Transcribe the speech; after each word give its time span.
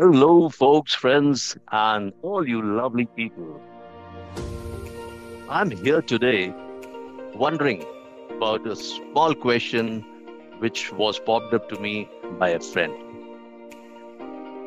Hello, 0.00 0.48
folks, 0.48 0.94
friends, 0.94 1.58
and 1.70 2.14
all 2.22 2.48
you 2.48 2.62
lovely 2.62 3.04
people. 3.04 3.60
I'm 5.46 5.70
here 5.70 6.00
today 6.00 6.54
wondering 7.34 7.84
about 8.30 8.66
a 8.66 8.74
small 8.76 9.34
question 9.34 10.00
which 10.58 10.90
was 10.90 11.18
popped 11.18 11.52
up 11.52 11.68
to 11.68 11.78
me 11.78 12.08
by 12.38 12.48
a 12.48 12.60
friend. 12.60 12.94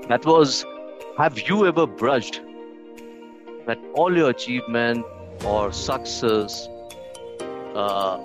That 0.07 0.23
was 0.23 0.63
Have 1.17 1.39
you 1.49 1.65
ever 1.65 1.87
brushed 1.87 2.39
that 3.65 3.79
all 3.95 4.15
your 4.15 4.29
achievement 4.29 5.03
or 5.43 5.73
success 5.73 6.69
uh, 7.73 8.19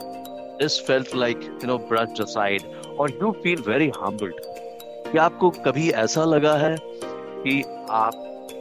is 0.61 0.79
felt 0.79 1.14
like, 1.14 1.43
you 1.43 1.68
know, 1.68 1.79
brushed 1.79 2.20
aside, 2.20 2.66
or 2.98 3.09
you 3.09 3.34
feel 3.43 3.62
very 3.62 3.88
humbled? 3.88 4.57
क्या 5.12 5.22
आपको 5.22 5.48
कभी 5.64 5.90
ऐसा 5.90 6.24
लगा 6.24 6.54
है 6.56 6.77
कि 6.80 7.62
आप 7.91 8.12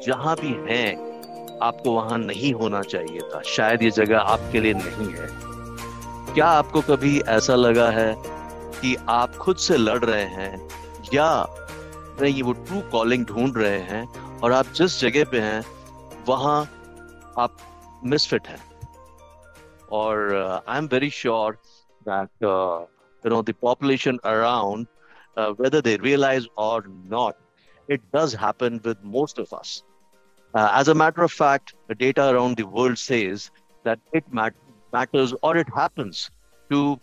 जहाँ 0.05 0.35
भी 0.35 0.51
हैं, 0.67 1.59
आपको 1.59 1.91
वहाँ 1.91 2.17
नहीं 2.17 2.53
होना 2.53 2.81
चाहिए 2.81 3.19
था? 3.19 3.41
शायद 3.41 3.83
ये 3.83 3.91
जगह 3.91 4.19
आपके 4.19 4.59
लिए 4.59 4.73
नहीं 4.73 5.09
है। 5.13 5.27
क्या 6.33 6.45
आपको 6.45 6.81
कभी 6.81 7.19
ऐसा 7.29 7.55
लगा 7.55 7.89
है 7.89 8.13
कि 8.79 8.95
आप 9.09 9.35
खुद 9.35 9.57
से 9.57 9.77
लड़ 9.77 10.03
रहे 10.05 10.23
हैं 10.23 10.67
या 11.13 11.29
नहीं, 12.21 12.43
वो 12.43 12.53
ट्रू 12.53 12.81
कॉलिंग 12.91 13.25
ढूंढ 13.25 13.57
रहे 13.57 13.79
हैं 13.79 14.39
और 14.39 14.51
आप 14.51 14.65
जिस 14.75 14.99
जगह 15.01 15.25
पे 15.25 15.39
हैं, 15.39 15.63
वहाँ 16.27 16.61
आप 17.37 17.57
मिसफिट 18.05 18.47
हैं? 18.47 18.59
और 19.91 20.61
I 20.69 20.77
am 20.77 20.85
very 20.85 21.09
sure 21.09 21.57
that 22.01 22.29
you 22.43 23.29
know 23.29 23.41
the 23.41 23.53
population 23.61 24.19
around 24.25 24.87
uh, 25.37 25.53
whether 25.53 25.81
they 25.81 25.97
realize 25.97 26.47
or 26.57 26.83
not, 26.87 27.37
it 27.87 28.01
does 28.11 28.33
happen 28.33 28.81
with 28.83 28.97
most 29.03 29.39
of 29.39 29.53
us. 29.53 29.83
Uh, 30.53 30.69
as 30.73 30.89
a 30.89 30.95
matter 30.95 31.23
of 31.23 31.31
fact, 31.31 31.75
the 31.87 31.95
data 31.95 32.29
around 32.29 32.57
the 32.57 32.67
world 32.67 32.97
says 32.97 33.51
that 33.85 33.99
it 34.13 34.25
mat- 34.31 34.55
matters 34.93 35.33
or 35.43 35.57
it 35.57 35.67
happens 35.75 36.31
to 36.71 36.99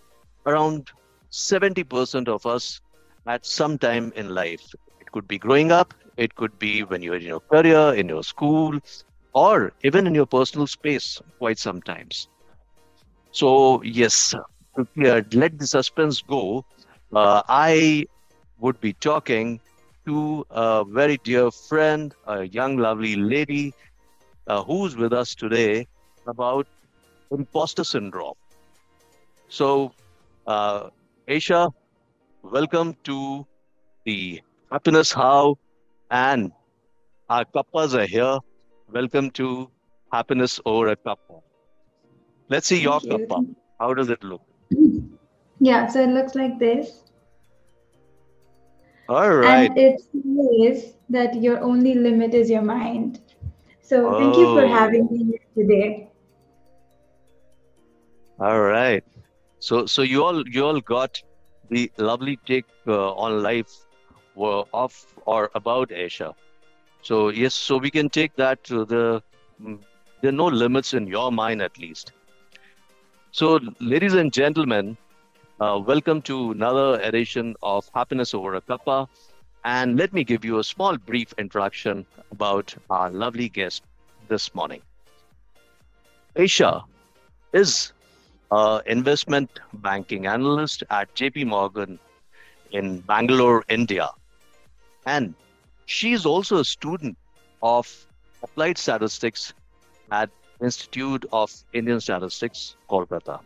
around 0.46 0.90
70% 1.30 2.28
of 2.28 2.46
us 2.46 2.80
at 3.26 3.46
some 3.46 3.78
time 3.78 4.12
in 4.16 4.28
life. 4.34 4.64
It 5.00 5.10
could 5.12 5.28
be 5.28 5.38
growing 5.38 5.72
up, 5.72 5.94
it 6.16 6.34
could 6.36 6.58
be 6.58 6.82
when 6.84 7.02
you're 7.02 7.16
in 7.16 7.22
your 7.22 7.40
career, 7.52 7.94
in 7.94 8.08
your 8.08 8.24
school, 8.24 8.78
or 9.34 9.72
even 9.84 10.06
in 10.06 10.14
your 10.14 10.26
personal 10.26 10.66
space, 10.66 11.20
quite 11.38 11.58
sometimes. 11.58 12.28
So, 13.32 13.82
yes, 13.82 14.34
let 14.96 15.58
the 15.58 15.66
suspense 15.66 16.22
go. 16.22 16.64
Uh, 17.14 17.42
I 17.48 18.04
would 18.64 18.80
be 18.80 18.94
talking 18.94 19.60
to 20.06 20.44
a 20.50 20.84
very 20.98 21.18
dear 21.22 21.50
friend, 21.50 22.14
a 22.26 22.44
young, 22.44 22.78
lovely 22.78 23.14
lady 23.14 23.74
uh, 24.46 24.62
who's 24.64 24.96
with 24.96 25.12
us 25.12 25.34
today 25.34 25.86
about 26.26 26.66
imposter 27.30 27.84
syndrome. 27.84 28.38
So, 29.48 29.92
uh, 30.46 30.88
Esha, 31.28 31.70
welcome 32.42 32.96
to 33.04 33.46
the 34.06 34.40
Happiness 34.72 35.12
How, 35.12 35.56
and 36.10 36.50
our 37.28 37.44
cuppas 37.44 37.94
are 37.94 38.06
here. 38.06 38.38
Welcome 38.88 39.30
to 39.42 39.70
Happiness 40.10 40.58
Over 40.64 40.88
a 40.88 40.96
Cuppa. 40.96 41.40
Let's 42.48 42.68
see 42.68 42.82
Thank 42.82 42.84
your 42.86 43.00
you. 43.02 43.26
cuppa. 43.28 43.44
How 43.78 43.92
does 43.92 44.08
it 44.08 44.24
look? 44.24 44.42
Yeah, 45.60 45.86
so 45.86 46.02
it 46.02 46.08
looks 46.08 46.34
like 46.34 46.58
this. 46.58 47.03
All 49.08 49.34
right. 49.36 49.70
And 49.70 49.78
it 49.78 50.00
says 50.00 50.94
that 51.08 51.34
your 51.42 51.60
only 51.60 51.94
limit 51.94 52.34
is 52.34 52.50
your 52.50 52.62
mind. 52.62 53.20
So 53.80 54.14
thank 54.14 54.36
you 54.36 54.46
for 54.48 54.66
having 54.66 55.06
me 55.10 55.24
here 55.24 55.64
today. 55.64 56.10
All 58.38 58.60
right. 58.60 59.04
So 59.58 59.86
so 59.86 60.02
you 60.02 60.24
all 60.24 60.42
you 60.48 60.64
all 60.64 60.80
got 60.80 61.22
the 61.70 61.90
lovely 61.98 62.36
take 62.46 62.66
uh, 62.86 63.12
on 63.14 63.42
life 63.42 63.72
uh, 64.36 64.62
of 64.72 64.94
or 65.26 65.50
about 65.54 65.90
Esha. 65.90 66.34
So 67.02 67.28
yes, 67.28 67.54
so 67.54 67.78
we 67.78 67.90
can 67.90 68.08
take 68.10 68.34
that 68.36 68.62
to 68.64 68.84
the 68.84 69.22
mm, 69.60 69.80
there 70.20 70.30
are 70.30 70.40
no 70.44 70.46
limits 70.46 70.94
in 70.94 71.06
your 71.06 71.30
mind 71.32 71.62
at 71.62 71.78
least. 71.78 72.12
So 73.32 73.58
ladies 73.80 74.14
and 74.14 74.32
gentlemen, 74.32 74.96
uh, 75.64 75.78
welcome 75.78 76.20
to 76.20 76.50
another 76.50 77.00
edition 77.00 77.54
of 77.62 77.88
Happiness 77.94 78.34
Over 78.34 78.54
a 78.56 78.60
Cuppa. 78.60 79.08
And 79.64 79.96
let 79.96 80.12
me 80.12 80.22
give 80.22 80.44
you 80.44 80.58
a 80.58 80.64
small 80.64 80.98
brief 80.98 81.32
introduction 81.38 82.04
about 82.30 82.74
our 82.90 83.10
lovely 83.10 83.48
guest 83.48 83.82
this 84.28 84.54
morning. 84.54 84.82
Esha 86.36 86.84
is 87.54 87.92
an 88.50 88.82
investment 88.86 89.60
banking 89.72 90.26
analyst 90.26 90.82
at 90.90 91.14
JP 91.14 91.46
Morgan 91.46 91.98
in 92.72 93.00
Bangalore, 93.00 93.64
India. 93.68 94.10
And 95.06 95.34
she 95.86 96.12
is 96.12 96.26
also 96.26 96.58
a 96.58 96.64
student 96.64 97.16
of 97.62 97.88
applied 98.42 98.76
statistics 98.76 99.54
at 100.10 100.28
Institute 100.60 101.24
of 101.32 101.50
Indian 101.72 102.00
Statistics, 102.00 102.76
Kolkata. 102.90 103.40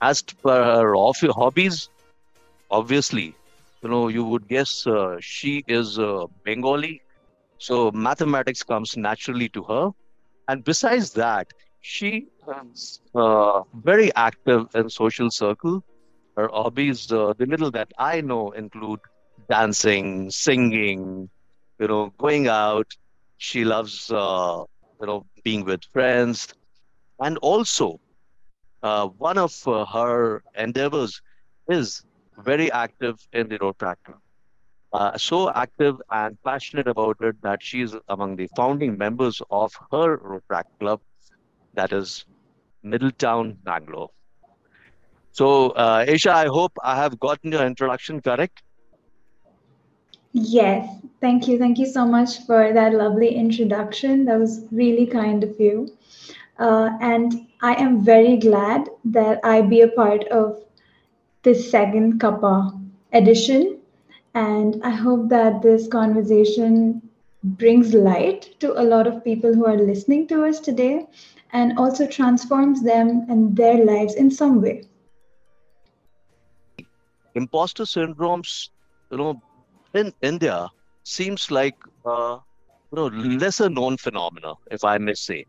As 0.00 0.22
per 0.22 0.64
her 0.64 0.94
hobbies, 1.32 1.88
obviously, 2.70 3.34
you 3.82 3.88
know, 3.88 4.08
you 4.08 4.24
would 4.24 4.48
guess 4.48 4.86
uh, 4.86 5.16
she 5.20 5.64
is 5.66 5.98
uh, 5.98 6.26
Bengali, 6.44 7.02
so 7.58 7.90
mathematics 7.92 8.62
comes 8.62 8.96
naturally 8.96 9.48
to 9.50 9.62
her. 9.64 9.90
And 10.48 10.64
besides 10.64 11.12
that, 11.14 11.48
she 11.80 12.28
is 12.48 13.00
uh, 13.14 13.62
very 13.74 14.14
active 14.14 14.66
in 14.74 14.88
social 14.88 15.30
circle. 15.30 15.82
Her 16.36 16.48
hobbies, 16.48 17.10
uh, 17.12 17.34
the 17.38 17.46
little 17.46 17.70
that 17.72 17.90
I 17.98 18.20
know, 18.20 18.50
include 18.52 19.00
dancing, 19.48 20.30
singing, 20.30 21.28
you 21.78 21.86
know, 21.88 22.12
going 22.18 22.48
out. 22.48 22.86
She 23.38 23.64
loves, 23.64 24.10
uh, 24.10 24.64
you 25.00 25.06
know, 25.06 25.26
being 25.44 25.64
with 25.64 25.80
friends, 25.92 26.48
and 27.20 27.38
also 27.38 28.00
uh, 28.82 29.06
one 29.08 29.38
of 29.38 29.54
uh, 29.66 29.84
her 29.86 30.42
endeavors 30.56 31.20
is 31.68 32.02
very 32.38 32.70
active 32.72 33.16
in 33.32 33.48
the 33.48 33.58
Rotaract. 33.58 34.14
Uh, 34.92 35.16
so 35.16 35.50
active 35.52 35.96
and 36.10 36.36
passionate 36.42 36.88
about 36.88 37.16
it 37.20 37.40
that 37.42 37.62
she 37.62 37.82
is 37.82 37.94
among 38.08 38.36
the 38.36 38.48
founding 38.56 38.98
members 38.98 39.40
of 39.50 39.72
her 39.92 40.18
Rotaract 40.18 40.70
Club, 40.80 41.00
that 41.74 41.92
is 41.92 42.24
Middletown, 42.82 43.56
Bangalore. 43.62 44.10
So, 45.32 45.70
uh, 45.70 46.04
Esha, 46.06 46.32
I 46.32 46.46
hope 46.46 46.72
I 46.82 46.96
have 46.96 47.18
gotten 47.20 47.52
your 47.52 47.64
introduction 47.64 48.20
correct. 48.20 48.62
Yes, 50.32 50.88
thank 51.20 51.48
you. 51.48 51.58
Thank 51.58 51.78
you 51.78 51.86
so 51.86 52.06
much 52.06 52.46
for 52.46 52.72
that 52.72 52.94
lovely 52.94 53.34
introduction. 53.34 54.24
That 54.24 54.38
was 54.38 54.64
really 54.70 55.06
kind 55.06 55.42
of 55.42 55.58
you. 55.58 55.88
Uh, 56.60 56.90
and 57.00 57.48
I 57.62 57.74
am 57.74 58.04
very 58.04 58.36
glad 58.36 58.88
that 59.04 59.40
I 59.44 59.62
be 59.62 59.80
a 59.80 59.88
part 59.88 60.24
of 60.28 60.58
this 61.42 61.70
second 61.70 62.20
Cuppa 62.20 62.78
edition. 63.12 63.78
And 64.34 64.80
I 64.84 64.90
hope 64.90 65.28
that 65.30 65.62
this 65.62 65.88
conversation 65.88 67.02
brings 67.42 67.94
light 67.94 68.54
to 68.60 68.78
a 68.80 68.84
lot 68.84 69.06
of 69.06 69.24
people 69.24 69.54
who 69.54 69.66
are 69.66 69.76
listening 69.78 70.26
to 70.28 70.44
us 70.44 70.60
today 70.60 71.06
and 71.52 71.78
also 71.78 72.06
transforms 72.06 72.82
them 72.82 73.26
and 73.28 73.56
their 73.56 73.84
lives 73.84 74.14
in 74.14 74.30
some 74.30 74.60
way. 74.62 74.84
Imposter 77.34 77.84
syndromes, 77.84 78.70
you 79.10 79.18
know, 79.18 79.42
in 79.94 80.12
India 80.22 80.68
seems 81.04 81.50
like 81.50 81.76
uh, 82.04 82.38
you 82.92 82.96
know 82.96 83.06
lesser 83.06 83.68
known 83.70 83.96
phenomena, 83.96 84.54
if 84.70 84.84
I 84.84 84.98
may 84.98 85.14
say. 85.14 85.46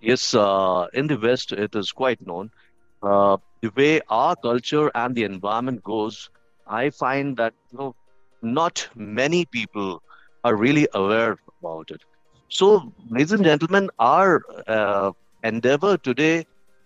Yes, 0.00 0.34
uh, 0.34 0.86
in 0.92 1.06
the 1.06 1.18
West, 1.18 1.52
it 1.52 1.74
is 1.74 1.92
quite 1.92 2.20
known. 2.26 2.50
Uh, 3.02 3.36
the 3.62 3.70
way 3.76 4.00
our 4.08 4.36
culture 4.36 4.90
and 4.94 5.14
the 5.14 5.24
environment 5.24 5.82
goes, 5.82 6.30
I 6.66 6.90
find 6.90 7.36
that 7.38 7.54
you 7.70 7.78
know, 7.78 7.94
not 8.42 8.88
many 8.94 9.44
people 9.46 10.02
are 10.44 10.56
really 10.56 10.88
aware 10.94 11.36
about 11.62 11.90
it. 11.90 12.02
So, 12.48 12.92
ladies 13.10 13.32
and 13.32 13.44
gentlemen, 13.44 13.88
our 13.98 14.40
uh, 14.66 15.12
endeavor 15.42 15.96
today, 15.98 16.44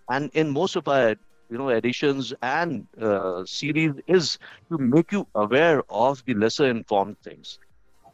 and 0.09 0.29
in 0.33 0.51
most 0.51 0.75
of 0.75 0.87
our 0.87 1.15
you 1.49 1.57
know 1.57 1.69
editions 1.69 2.33
and 2.41 2.87
uh, 3.01 3.43
series, 3.45 3.93
is 4.07 4.37
to 4.71 4.77
make 4.77 5.11
you 5.11 5.27
aware 5.35 5.83
of 5.89 6.23
the 6.25 6.33
lesser 6.35 6.65
informed 6.67 7.17
things, 7.23 7.59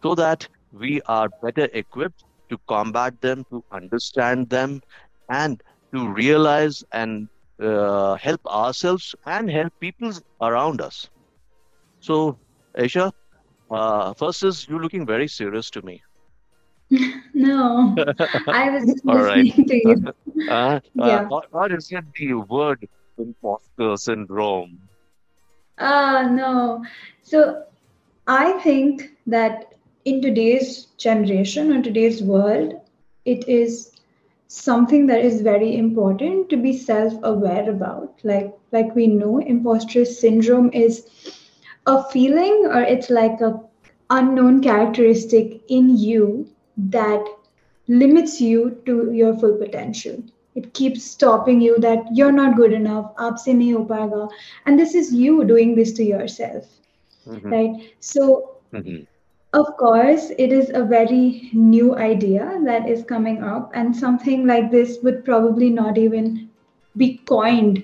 so 0.04 0.16
that 0.16 0.48
we 0.72 1.02
are 1.08 1.30
better 1.42 1.68
equipped 1.74 2.24
to 2.52 2.60
combat 2.70 3.20
them, 3.22 3.46
to 3.52 3.64
understand 3.72 4.50
them, 4.50 4.82
and 5.30 5.62
to 5.94 6.08
realize 6.14 6.84
and 6.94 7.30
uh, 7.62 8.16
help 8.16 8.42
ourselves 8.48 9.16
and 9.26 9.50
help 9.52 9.74
people 9.80 10.12
around 10.42 10.82
us. 10.82 11.10
So, 12.10 12.40
Esha, 12.78 13.12
Uh, 13.70 14.14
first 14.22 14.44
is 14.44 14.68
you 14.70 14.78
looking 14.80 15.06
very 15.06 15.28
serious 15.28 15.70
to 15.76 15.82
me. 15.82 16.02
no, 17.34 17.98
I 18.52 18.70
was 18.70 18.86
just 18.86 19.06
All 19.08 19.22
right. 19.22 19.46
listening 19.46 19.66
to 19.68 19.76
you. 19.76 19.96
Uh, 20.48 20.80
uh, 20.98 21.20
Yeah. 21.20 21.28
what, 21.28 21.46
what 21.52 21.72
is 21.72 21.88
it 21.92 22.04
the 22.16 22.34
word 22.34 22.86
imposter 23.18 23.96
syndrome? 23.98 24.90
Ah, 25.78 26.24
no. 26.32 26.84
So 27.22 27.64
I 28.28 28.54
think 28.60 29.04
that 29.28 29.74
in 30.06 30.22
today's 30.22 30.86
generation 30.98 31.72
or 31.72 31.82
today's 31.82 32.22
world, 32.24 32.74
it 33.26 33.48
is 33.48 33.92
something 34.48 35.08
that 35.08 35.24
is 35.24 35.42
very 35.42 35.76
important 35.78 36.50
to 36.50 36.58
be 36.58 36.74
self-aware 36.74 37.70
about. 37.70 38.20
Like 38.24 38.54
like 38.72 38.96
we 38.96 39.08
know, 39.08 39.38
imposter 39.40 40.06
syndrome 40.06 40.72
is 40.74 41.06
a 41.86 42.04
feeling 42.04 42.66
or 42.66 42.82
it's 42.82 43.10
like 43.10 43.40
a 43.42 43.60
unknown 44.10 44.62
characteristic 44.62 45.62
in 45.70 45.98
you 45.98 46.48
that 46.78 47.24
limits 47.88 48.40
you 48.42 48.78
to 48.86 49.12
your 49.12 49.34
full 49.38 49.56
potential. 49.58 50.24
It 50.56 50.74
keeps 50.74 51.04
stopping 51.04 51.62
you 51.62 51.78
that 51.80 52.04
you're 52.14 52.32
not 52.32 52.56
good 52.56 52.74
enough, 52.74 53.12
aapse 53.18 53.48
nahi 53.48 53.72
ho 53.74 53.86
payega. 53.86 54.30
And 54.66 54.80
this 54.80 54.96
is 54.96 55.14
you 55.14 55.44
doing 55.46 55.76
this 55.76 55.94
to 55.94 56.04
yourself, 56.04 56.66
hmm 57.26 57.50
right? 57.50 57.76
So 58.00 58.50
hmm 58.72 59.06
of 59.54 59.66
course, 59.78 60.32
it 60.38 60.52
is 60.52 60.70
a 60.74 60.84
very 60.84 61.50
new 61.54 61.96
idea 61.96 62.60
that 62.66 62.88
is 62.90 63.04
coming 63.04 63.44
up, 63.44 63.72
and 63.74 63.96
something 63.96 64.46
like 64.48 64.72
this 64.72 65.00
would 65.04 65.24
probably 65.26 65.70
not 65.70 65.98
even 65.98 66.50
be 66.98 67.18
coined 67.26 67.84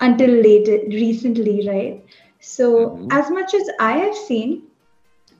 until 0.00 0.30
later, 0.30 0.78
recently, 0.88 1.66
right? 1.68 2.04
So, 2.40 3.00
hmm 3.00 3.10
as 3.10 3.30
much 3.30 3.54
as 3.54 3.68
I 3.80 3.98
have 3.98 4.14
seen, 4.16 4.62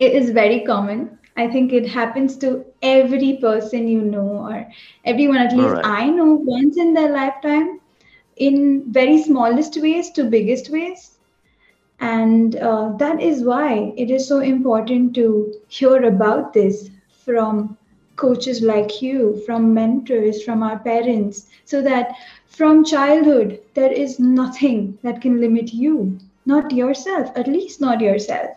it 0.01 0.13
is 0.13 0.31
very 0.31 0.61
common. 0.65 1.19
I 1.37 1.49
think 1.49 1.73
it 1.73 1.89
happens 1.89 2.37
to 2.39 2.65
every 2.83 3.39
person 3.41 3.89
you 3.89 4.03
know, 4.03 4.29
or 4.51 4.67
everyone 5.05 5.39
at 5.39 5.53
least 5.53 5.79
right. 5.79 5.85
I 5.85 6.09
know 6.11 6.35
once 6.35 6.77
in 6.79 6.95
their 6.95 7.11
lifetime, 7.13 7.81
in 8.37 8.85
very 8.93 9.23
smallest 9.23 9.81
ways 9.81 10.11
to 10.13 10.25
biggest 10.25 10.71
ways. 10.71 11.14
And 12.01 12.57
uh, 12.57 12.93
that 12.99 13.21
is 13.21 13.43
why 13.45 13.93
it 13.97 14.11
is 14.11 14.27
so 14.29 14.41
important 14.41 15.15
to 15.15 15.53
hear 15.69 16.05
about 16.05 16.53
this 16.53 16.91
from 17.25 17.77
coaches 18.17 18.63
like 18.63 19.03
you, 19.03 19.43
from 19.47 19.75
mentors, 19.75 20.43
from 20.43 20.63
our 20.63 20.79
parents, 20.79 21.47
so 21.65 21.83
that 21.83 22.15
from 22.47 22.85
childhood, 22.85 23.61
there 23.75 23.93
is 23.93 24.21
nothing 24.21 24.99
that 25.03 25.21
can 25.21 25.41
limit 25.41 25.73
you, 25.75 26.19
not 26.47 26.73
yourself, 26.73 27.31
at 27.37 27.49
least 27.49 27.81
not 27.81 28.01
yourself, 28.01 28.51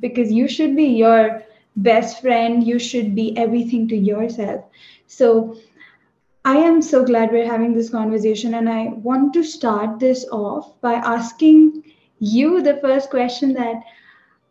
because 0.00 0.30
you 0.30 0.46
should 0.46 0.76
be 0.76 0.84
your 0.84 1.42
best 1.76 2.20
friend, 2.20 2.62
you 2.64 2.78
should 2.78 3.14
be 3.14 3.36
everything 3.36 3.88
to 3.88 3.96
yourself. 3.96 4.64
So, 5.06 5.56
I 6.44 6.56
am 6.56 6.82
so 6.82 7.04
glad 7.04 7.32
we're 7.32 7.50
having 7.50 7.74
this 7.74 7.90
conversation, 7.90 8.54
and 8.54 8.68
I 8.68 8.88
want 8.88 9.32
to 9.34 9.42
start 9.42 9.98
this 9.98 10.26
off 10.30 10.80
by 10.80 10.94
asking 10.94 11.84
you 12.22 12.62
the 12.62 12.76
first 12.76 13.10
question 13.10 13.54
that 13.54 13.82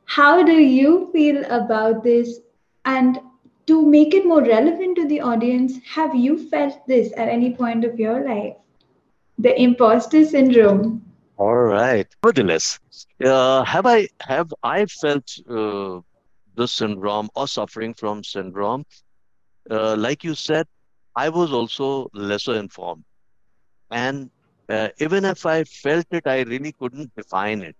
how 0.06 0.44
do 0.44 0.54
you 0.54 1.10
feel 1.14 1.44
about 1.46 2.04
this? 2.04 2.40
And 2.86 3.20
to 3.68 3.86
make 3.86 4.14
it 4.14 4.26
more 4.26 4.44
relevant 4.44 4.98
to 4.98 5.08
the 5.08 5.22
audience, 5.22 5.80
have 5.96 6.16
you 6.16 6.38
felt 6.50 6.86
this 6.88 7.14
at 7.18 7.30
any 7.30 7.56
point 7.56 7.86
of 7.86 8.00
your 8.00 8.26
life? 8.28 8.56
The 9.40 9.60
imposter 9.62 10.26
syndrome. 10.26 11.02
All 11.38 11.56
right. 11.56 12.08
Nevertheless, 12.24 12.80
uh, 13.24 13.64
have 13.64 13.86
I 13.86 14.08
have 14.22 14.54
I 14.64 14.86
felt 14.86 15.28
uh, 15.50 16.02
this 16.56 16.74
syndrome 16.74 17.30
or 17.36 17.48
suffering 17.48 17.94
from 17.94 18.24
syndrome? 18.24 18.86
Uh, 19.70 19.96
like 19.96 20.24
you 20.24 20.36
said, 20.36 20.68
I 21.16 21.30
was 21.30 21.52
also 21.52 22.10
lesser 22.14 22.56
informed, 22.56 23.04
and 23.92 24.30
uh, 24.72 24.90
even 25.00 25.26
if 25.26 25.46
I 25.46 25.64
felt 25.66 26.08
it, 26.12 26.28
I 26.28 26.42
really 26.42 26.74
couldn't 26.74 27.16
define 27.16 27.62
it. 27.62 27.76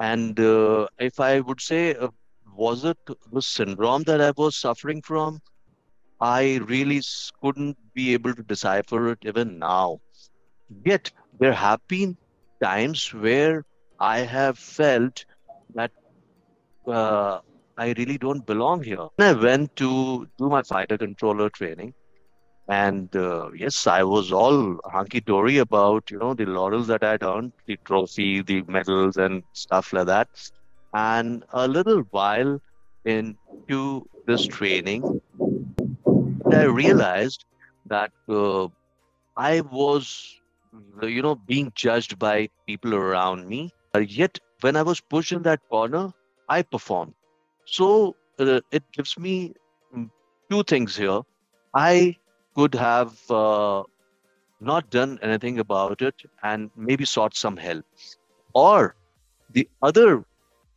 And 0.00 0.38
uh, 0.40 0.88
if 0.98 1.20
I 1.20 1.40
would 1.40 1.60
say, 1.60 1.94
uh, 1.94 2.08
was 2.54 2.84
it 2.84 2.98
the 3.32 3.42
syndrome 3.42 4.02
that 4.04 4.20
I 4.20 4.32
was 4.36 4.56
suffering 4.56 5.02
from? 5.02 5.40
I 6.20 6.60
really 6.66 7.00
couldn't 7.42 7.76
be 7.94 8.12
able 8.14 8.34
to 8.34 8.42
decipher 8.42 9.10
it 9.12 9.18
even 9.22 9.58
now. 9.58 10.00
Yet 10.84 11.10
there 11.38 11.52
have 11.54 11.80
been 11.88 12.16
times 12.62 13.12
where 13.14 13.64
I 14.00 14.20
have 14.20 14.58
felt 14.58 15.24
that 15.74 15.92
uh, 16.86 17.40
I 17.76 17.92
really 17.98 18.18
don't 18.18 18.46
belong 18.46 18.82
here. 18.84 19.06
I 19.18 19.32
went 19.32 19.76
to 19.76 20.26
do 20.38 20.48
my 20.48 20.62
fighter 20.62 20.98
controller 20.98 21.50
training, 21.50 21.94
and 22.68 23.14
uh, 23.16 23.50
yes, 23.54 23.86
I 23.86 24.02
was 24.04 24.32
all 24.32 24.78
hunky-dory 24.84 25.58
about, 25.58 26.10
you 26.10 26.18
know, 26.18 26.34
the 26.34 26.46
laurels 26.46 26.86
that 26.88 27.02
I'd 27.04 27.22
earned, 27.22 27.52
the 27.66 27.78
trophy, 27.84 28.42
the 28.42 28.62
medals, 28.62 29.16
and 29.16 29.42
stuff 29.52 29.92
like 29.92 30.06
that. 30.06 30.28
And 30.92 31.44
a 31.50 31.68
little 31.68 32.02
while 32.10 32.60
into 33.04 34.06
this 34.26 34.44
training, 34.44 35.08
I 36.50 36.62
realized 36.62 37.44
that 37.86 38.12
uh, 38.28 38.68
I 39.36 39.60
was, 39.62 40.40
you 41.02 41.22
know, 41.22 41.34
being 41.34 41.72
judged 41.74 42.18
by 42.18 42.48
people 42.66 42.94
around 42.94 43.46
me. 43.48 43.70
Yet, 43.98 44.38
when 44.60 44.76
I 44.76 44.82
was 44.82 45.00
pushed 45.00 45.32
in 45.32 45.42
that 45.42 45.60
corner, 45.70 46.10
I 46.48 46.62
performed. 46.62 47.14
So 47.66 48.16
uh, 48.38 48.60
it 48.70 48.84
gives 48.92 49.18
me 49.18 49.54
mm, 49.94 50.10
two 50.50 50.62
things 50.64 50.96
here. 50.96 51.20
I 51.74 52.16
could 52.56 52.74
have 52.74 53.30
uh, 53.30 53.84
not 54.60 54.90
done 54.90 55.18
anything 55.22 55.58
about 55.60 56.02
it 56.02 56.14
and 56.42 56.70
maybe 56.76 57.04
sought 57.04 57.36
some 57.36 57.56
help. 57.56 57.84
Or 58.54 58.96
the 59.50 59.68
other, 59.82 60.24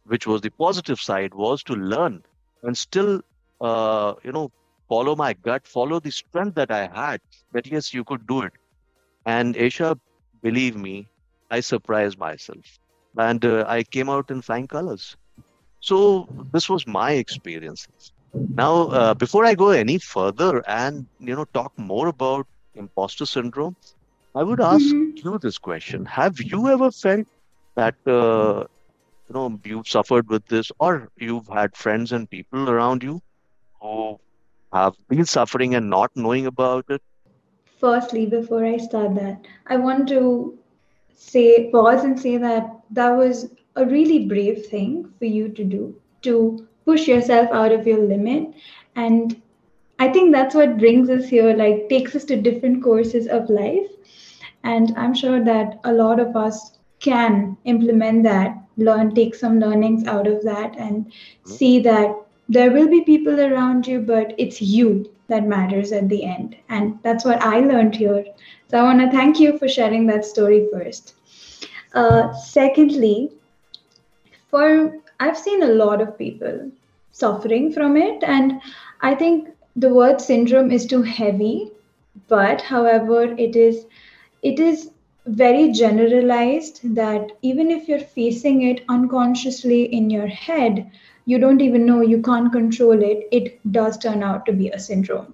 which 0.06 0.28
was 0.28 0.42
the 0.42 0.52
positive 0.52 1.00
side, 1.00 1.34
was 1.34 1.64
to 1.64 1.74
learn 1.76 2.24
and 2.64 2.78
still, 2.78 3.22
uh, 3.62 4.16
you 4.24 4.32
know, 4.32 4.52
follow 4.90 5.16
my 5.16 5.34
gut, 5.34 5.68
follow 5.68 6.00
the 6.00 6.12
strength 6.12 6.56
that 6.56 6.72
I 6.72 6.88
had, 6.88 7.22
that 7.54 7.68
yes, 7.68 7.94
you 7.94 8.04
could 8.04 8.28
do 8.28 8.42
it. 8.44 8.54
And 9.26 9.56
Esha, 9.56 10.00
believe 10.44 10.76
me, 10.76 11.08
I 11.52 11.62
surprised 11.62 12.18
myself. 12.20 12.80
And 13.18 13.44
uh, 13.46 13.66
I 13.68 13.84
came 13.84 14.10
out 14.10 14.32
in 14.32 14.42
flying 14.42 14.68
colors. 14.68 15.18
So 15.82 16.28
this 16.54 16.70
was 16.70 16.88
my 16.88 17.14
experience. 17.14 17.88
Now, 18.56 18.88
uh, 18.90 19.14
before 19.16 19.46
I 19.46 19.56
go 19.56 19.70
any 19.70 19.98
further 20.00 20.62
and 20.68 21.08
you 21.20 21.36
know 21.36 21.46
talk 21.54 21.72
more 21.78 22.08
about 22.08 22.48
imposter 22.74 23.26
syndrome, 23.26 23.76
I 24.36 24.44
would 24.44 24.60
ask 24.62 24.96
Mhm. 24.96 25.24
you 25.24 25.38
this 25.40 25.58
question: 25.58 26.06
Have 26.06 26.36
you 26.40 26.68
ever 26.68 26.92
felt 26.92 27.26
that 27.76 27.96
uh, 28.08 28.66
you 29.28 29.34
know 29.34 29.60
you've 29.64 29.88
suffered 29.88 30.30
with 30.30 30.46
this, 30.48 30.72
or 30.80 31.10
you've 31.18 31.48
had 31.48 31.76
friends 31.76 32.12
and 32.12 32.30
people 32.30 32.70
around 32.70 33.04
you 33.04 33.22
who 33.82 34.18
have 34.74 34.96
been 35.10 35.26
suffering 35.26 35.76
and 35.76 35.90
not 35.90 36.12
knowing 36.16 36.46
about 36.48 36.86
it? 36.90 37.02
Firstly, 37.80 38.26
before 38.26 38.66
I 38.66 38.78
start 38.78 39.16
that, 39.16 39.46
I 39.68 39.78
want 39.78 40.08
to 40.10 40.58
say, 41.14 41.70
pause 41.72 42.04
and 42.04 42.20
say 42.20 42.38
that 42.38 42.82
that 42.92 43.18
was 43.18 43.56
a 43.76 43.86
really 43.86 44.26
brave 44.28 44.66
thing 44.66 45.12
for 45.20 45.26
you 45.26 45.50
to 45.50 45.64
do, 45.64 45.96
to 46.22 46.68
push 46.90 47.08
yourself 47.08 47.52
out 47.62 47.74
of 47.74 47.88
your 47.88 48.00
limit. 48.08 48.54
And 48.96 49.42
I 50.00 50.10
think 50.10 50.34
that's 50.34 50.56
what 50.56 50.78
brings 50.80 51.10
us 51.10 51.30
here, 51.30 51.56
like 51.56 51.90
takes 51.90 52.16
us 52.16 52.26
to 52.26 52.42
different 52.42 52.84
courses 52.84 53.28
of 53.28 53.50
life. 53.50 53.88
And 54.64 54.94
I'm 54.98 55.14
sure 55.14 55.44
that 55.44 55.80
a 55.86 55.94
lot 55.94 56.20
of 56.20 56.36
us 56.36 56.80
can 57.00 57.58
implement 57.66 58.24
that, 58.24 58.58
learn, 58.78 59.16
take 59.16 59.36
some 59.36 59.60
learnings 59.60 60.06
out 60.08 60.28
of 60.28 60.44
that, 60.44 60.76
and 60.78 61.12
Hmm? 61.46 61.58
see 61.58 61.80
that 61.82 62.16
there 62.50 62.72
will 62.72 62.88
be 62.90 63.02
people 63.02 63.40
around 63.40 63.88
you, 63.88 64.00
but 64.00 64.34
it's 64.38 64.62
you 64.62 65.10
that 65.28 65.48
matters 65.48 65.92
at 65.92 66.10
the 66.10 66.26
end. 66.26 66.56
And 66.70 67.00
that's 67.04 67.26
what 67.26 67.42
I 67.42 67.60
learned 67.60 67.96
here. 67.96 68.26
So 68.70 68.80
I 68.80 68.84
want 68.84 69.02
to 69.02 69.18
thank 69.18 69.40
you 69.40 69.58
for 69.58 69.68
sharing 69.68 70.08
that 70.08 70.26
story 70.26 70.68
first. 70.74 71.16
Uh, 71.94 72.34
secondly, 72.34 73.32
for 74.50 75.00
I've 75.20 75.38
seen 75.38 75.64
a 75.64 75.68
lot 75.68 76.02
of 76.02 76.18
people 76.18 76.72
suffering 77.12 77.72
from 77.72 77.98
it, 77.98 78.24
and 78.24 78.62
I 79.02 79.16
think 79.16 79.50
the 79.76 79.94
word 79.94 80.22
syndrome 80.22 80.72
is 80.72 80.86
too 80.86 81.02
heavy. 81.02 81.72
But 82.28 82.62
however, 82.62 83.24
it 83.38 83.56
is 83.56 83.86
it 84.42 84.60
is 84.60 84.92
very 85.26 85.72
generalized 85.72 86.80
that 86.96 87.32
even 87.42 87.72
if 87.72 87.88
you're 87.88 88.00
facing 88.00 88.64
it 88.64 88.84
unconsciously 88.90 89.84
in 89.84 90.10
your 90.10 90.28
head, 90.28 90.90
you 91.26 91.38
don't 91.38 91.62
even 91.62 91.86
know 91.86 92.02
you 92.02 92.22
can't 92.22 92.52
control 92.52 93.02
it. 93.04 93.28
It 93.32 93.60
does 93.72 93.98
turn 93.98 94.24
out 94.24 94.46
to 94.46 94.54
be 94.54 94.70
a 94.70 94.80
syndrome. 94.80 95.34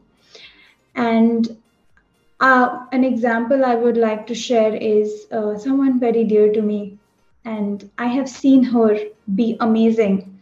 And 0.95 1.57
uh, 2.39 2.85
an 2.91 3.03
example 3.03 3.63
I 3.65 3.75
would 3.75 3.97
like 3.97 4.27
to 4.27 4.35
share 4.35 4.75
is 4.75 5.27
uh, 5.31 5.57
someone 5.57 5.99
very 5.99 6.23
dear 6.23 6.51
to 6.51 6.61
me, 6.61 6.97
and 7.45 7.89
I 7.97 8.07
have 8.07 8.29
seen 8.29 8.63
her 8.63 8.97
be 9.35 9.57
amazing 9.59 10.34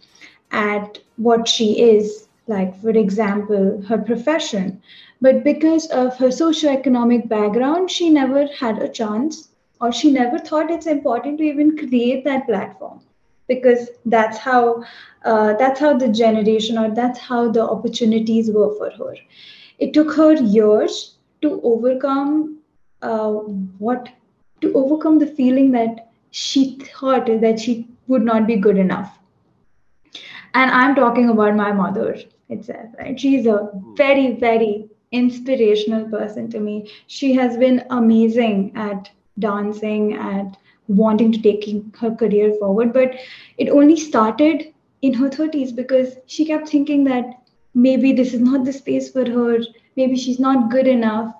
at 0.54 1.00
what 1.18 1.48
she 1.48 1.82
is, 1.82 2.28
like, 2.48 2.80
for 2.82 2.92
example, 2.92 3.82
her 3.90 3.98
profession. 3.98 4.82
But 5.22 5.44
because 5.44 5.88
of 5.88 6.18
her 6.18 6.28
socioeconomic 6.30 7.28
background, 7.28 7.92
she 7.92 8.10
never 8.10 8.48
had 8.48 8.82
a 8.82 8.88
chance 8.88 9.50
or 9.82 9.92
she 9.92 10.12
never 10.12 10.40
thought 10.40 10.72
it's 10.72 10.88
important 10.88 11.38
to 11.40 11.44
even 11.44 11.78
create 11.78 12.24
that 12.24 12.46
platform 12.48 13.02
because 13.48 13.90
that's 14.06 14.38
how 14.38 14.84
uh, 15.26 15.54
that's 15.54 15.80
how 15.80 15.94
the 15.98 16.08
generation 16.08 16.78
or 16.78 16.94
that's 16.94 17.20
how 17.20 17.50
the 17.52 17.62
opportunities 17.62 18.52
were 18.52 18.74
for 18.78 18.90
her 18.92 19.16
it 19.80 19.94
took 19.94 20.14
her 20.14 20.34
years 20.34 21.16
to 21.42 21.60
overcome 21.64 22.60
uh, 23.02 23.32
what 23.88 24.10
to 24.62 24.74
overcome 24.74 25.20
the 25.20 25.32
feeling 25.42 25.72
that 25.72 26.08
she 26.32 26.78
thought 26.94 27.26
that 27.42 27.60
she 27.60 27.88
would 28.08 28.24
not 28.24 28.48
be 28.48 28.56
good 28.56 28.78
enough 28.78 29.20
and 30.54 30.72
i'm 30.72 30.96
talking 30.96 31.30
about 31.30 31.56
my 31.56 31.72
mother 31.72 32.18
itself 32.50 32.90
right? 33.00 33.20
She's 33.20 33.46
a 33.46 33.58
hmm. 33.58 33.96
very 33.96 34.36
very 34.36 34.90
inspirational 35.14 36.10
person 36.10 36.50
to 36.50 36.60
me. 36.60 36.90
She 37.08 37.34
has 37.36 37.56
been 37.56 37.86
amazing 37.92 38.74
at 38.76 39.10
dancing 39.40 40.14
at 40.16 40.58
wanting 40.88 41.32
to 41.32 41.42
take 41.42 41.64
her 41.98 42.12
career 42.16 42.54
forward. 42.60 42.92
But 42.94 43.14
it 43.58 43.70
only 43.70 43.96
started 43.96 44.74
in 45.02 45.14
her 45.14 45.30
30s 45.30 45.76
because 45.76 46.18
she 46.26 46.46
kept 46.46 46.68
thinking 46.68 47.04
that 47.06 47.26
maybe 47.74 48.12
this 48.12 48.34
is 48.34 48.42
not 48.42 48.66
the 48.66 48.74
space 48.74 49.12
for 49.12 49.30
her. 49.30 49.60
Maybe 49.96 50.18
she's 50.18 50.40
not 50.40 50.72
good 50.72 50.88
enough. 50.88 51.34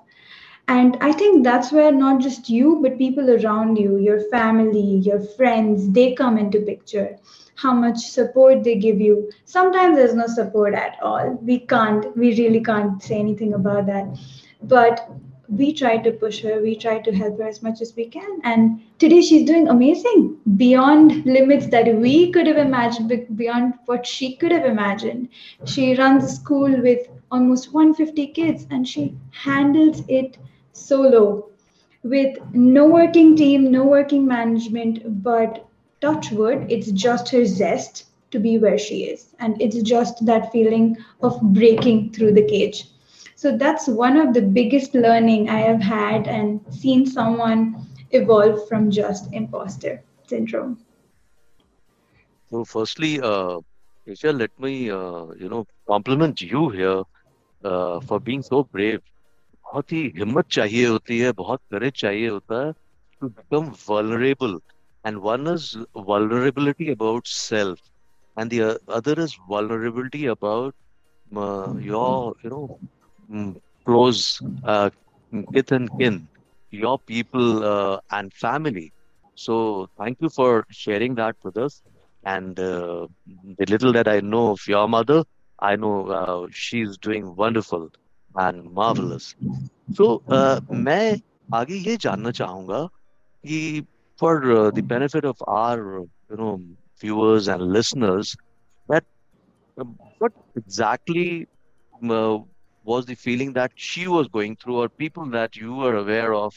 And 0.66 0.96
i 1.02 1.12
think 1.12 1.44
that's 1.44 1.70
where 1.72 1.92
not 1.92 2.22
just 2.22 2.48
you 2.48 2.78
but 2.82 2.96
people 3.00 3.30
around 3.32 3.76
you 3.76 3.98
your 4.04 4.20
family 4.30 4.84
your 5.08 5.18
friends 5.32 5.90
they 5.98 6.14
come 6.20 6.38
into 6.38 6.60
picture 6.68 7.18
how 7.56 7.72
much 7.72 7.98
support 7.98 8.64
they 8.64 8.76
give 8.76 9.00
you. 9.00 9.30
Sometimes 9.44 9.96
there's 9.96 10.14
no 10.14 10.26
support 10.26 10.74
at 10.74 10.96
all. 11.02 11.38
We 11.42 11.60
can't 11.60 12.16
we 12.16 12.34
really 12.36 12.62
can't 12.62 13.02
say 13.02 13.16
anything 13.18 13.54
about 13.54 13.86
that. 13.86 14.18
But 14.62 15.08
we 15.48 15.72
try 15.74 15.98
to 15.98 16.10
push 16.10 16.42
her 16.42 16.60
we 16.62 16.74
try 16.74 16.98
to 16.98 17.12
help 17.12 17.38
her 17.38 17.46
as 17.46 17.62
much 17.62 17.80
as 17.80 17.94
we 17.96 18.06
can. 18.06 18.40
And 18.44 18.80
today 18.98 19.20
she's 19.20 19.46
doing 19.46 19.68
amazing. 19.68 20.38
Beyond 20.56 21.24
limits 21.26 21.66
that 21.68 21.94
we 21.94 22.32
could 22.32 22.46
have 22.46 22.56
imagined 22.56 23.36
beyond 23.36 23.74
what 23.86 24.06
she 24.06 24.36
could 24.36 24.52
have 24.52 24.64
imagined. 24.64 25.28
She 25.64 25.94
runs 25.96 26.24
a 26.24 26.28
school 26.28 26.80
with 26.82 27.08
almost 27.30 27.72
150 27.72 28.26
kids 28.28 28.66
and 28.70 28.88
she 28.88 29.16
handles 29.30 30.02
it 30.08 30.38
solo. 30.72 31.50
With 32.02 32.36
no 32.52 32.86
working 32.86 33.36
team 33.36 33.70
no 33.70 33.84
working 33.84 34.26
management 34.26 35.22
but 35.22 35.66
touch 36.04 36.32
wood, 36.32 36.66
it's 36.70 36.90
just 36.92 37.30
her 37.30 37.44
zest 37.44 38.04
to 38.30 38.38
be 38.40 38.58
where 38.58 38.78
she 38.78 39.04
is. 39.04 39.34
And 39.40 39.60
it's 39.60 39.82
just 39.82 40.26
that 40.26 40.52
feeling 40.52 40.96
of 41.22 41.40
breaking 41.42 42.12
through 42.12 42.34
the 42.34 42.46
cage. 42.46 42.90
So 43.36 43.56
that's 43.56 43.88
one 43.88 44.16
of 44.16 44.34
the 44.34 44.42
biggest 44.42 44.94
learning 44.94 45.48
I 45.48 45.60
have 45.60 45.80
had 45.82 46.26
and 46.28 46.60
seen 46.70 47.06
someone 47.06 47.86
evolve 48.10 48.68
from 48.68 48.90
just 48.90 49.32
imposter 49.32 50.02
syndrome. 50.26 50.78
So, 52.50 52.64
firstly, 52.64 53.20
uh, 53.20 53.60
Esha, 54.08 54.36
let 54.36 54.50
me 54.58 54.90
uh, 54.90 55.26
you 55.38 55.48
know 55.48 55.66
compliment 55.88 56.40
you 56.42 56.68
here 56.70 57.02
uh, 57.64 58.00
for 58.00 58.20
being 58.20 58.42
so 58.42 58.64
brave. 58.64 59.00
बहुत 59.64 59.92
ही 59.92 60.00
हिम्मत 60.16 60.46
चाहिए 60.52 60.86
होती 60.86 61.18
है 61.18 61.32
बहुत 61.38 61.60
करेज 61.72 61.92
चाहिए 62.00 62.28
होता 62.28 62.66
है 62.66 62.72
to 63.20 63.28
become 63.28 63.72
vulnerable 63.88 64.58
and 65.03 65.21
one 65.21 65.47
is 65.47 65.77
vulnerability 65.95 66.89
about 66.91 67.27
self 67.27 67.79
and 68.35 68.49
the 68.51 68.79
other 68.87 69.15
is 69.19 69.35
vulnerability 69.47 70.25
about 70.25 70.75
uh, 71.35 71.73
your 71.79 72.35
you 72.43 72.49
know 72.49 72.69
Mm, 73.31 73.55
close 73.85 74.41
uh, 74.63 74.89
kith 75.53 75.71
and 75.71 75.89
kin, 75.99 76.27
your 76.71 76.99
people 77.07 77.63
uh, 77.63 77.99
and 78.11 78.33
family. 78.33 78.91
So 79.35 79.87
thank 79.97 80.17
you 80.21 80.29
for 80.29 80.65
sharing 80.71 81.15
that 81.15 81.35
with 81.43 81.57
us. 81.57 81.81
And 82.23 82.59
uh, 82.59 83.07
the 83.57 83.65
little 83.69 83.91
that 83.93 84.07
I 84.07 84.19
know 84.21 84.51
of 84.51 84.59
your 84.67 84.87
mother, 84.87 85.23
I 85.59 85.75
know 85.75 86.07
uh, 86.07 86.47
she's 86.51 86.97
doing 86.97 87.35
wonderful 87.35 87.89
and 88.35 88.71
marvelous. 88.73 89.35
So 89.91 90.23
uh, 90.29 90.59
मैं 90.71 91.17
आगे 91.53 91.75
ये 91.87 91.95
जानना 92.05 92.31
चाहूँगा 92.39 92.83
कि 93.45 93.85
for 94.18 94.34
uh, 94.52 94.70
the 94.70 94.82
benefit 94.82 95.24
of 95.24 95.36
our 95.46 95.78
you 96.30 96.36
know 96.36 96.60
viewers 97.00 97.48
and 97.48 97.62
listeners 97.62 98.36
that 98.88 99.04
uh, 99.80 99.84
what 100.18 100.32
exactly 100.56 101.46
uh, 102.10 102.38
was 102.84 103.06
the 103.06 103.14
feeling 103.14 103.52
that 103.54 103.72
she 103.74 104.06
was 104.08 104.28
going 104.28 104.56
through 104.56 104.76
or 104.78 104.88
people 104.88 105.30
that 105.30 105.56
you 105.56 105.74
were 105.74 105.96
aware 105.96 106.34
of 106.34 106.52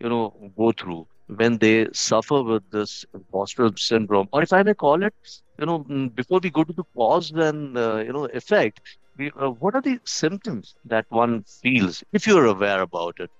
you 0.00 0.08
know 0.08 0.52
go 0.56 0.72
through 0.72 1.06
when 1.36 1.58
they 1.58 1.86
suffer 1.92 2.42
with 2.42 2.62
this 2.70 3.04
imposter 3.14 3.70
syndrome? 3.76 4.28
Or 4.32 4.42
if 4.42 4.52
i 4.52 4.62
may 4.62 4.74
call 4.74 5.02
it 5.02 5.14
you 5.58 5.66
know 5.66 5.80
mm, 5.84 6.14
before 6.14 6.40
we 6.42 6.50
go 6.50 6.64
to 6.64 6.72
the 6.72 6.84
cause 6.96 7.30
and 7.32 7.76
uh, 7.76 7.98
you 7.98 8.12
know 8.12 8.24
effect 8.26 8.80
we, 9.16 9.30
uh, 9.40 9.50
what 9.50 9.74
are 9.74 9.82
the 9.82 9.98
symptoms 10.04 10.74
that 10.84 11.06
one 11.08 11.44
feels 11.62 12.02
if 12.12 12.26
you're 12.26 12.46
aware 12.46 12.80
about 12.82 13.14
it 13.18 13.30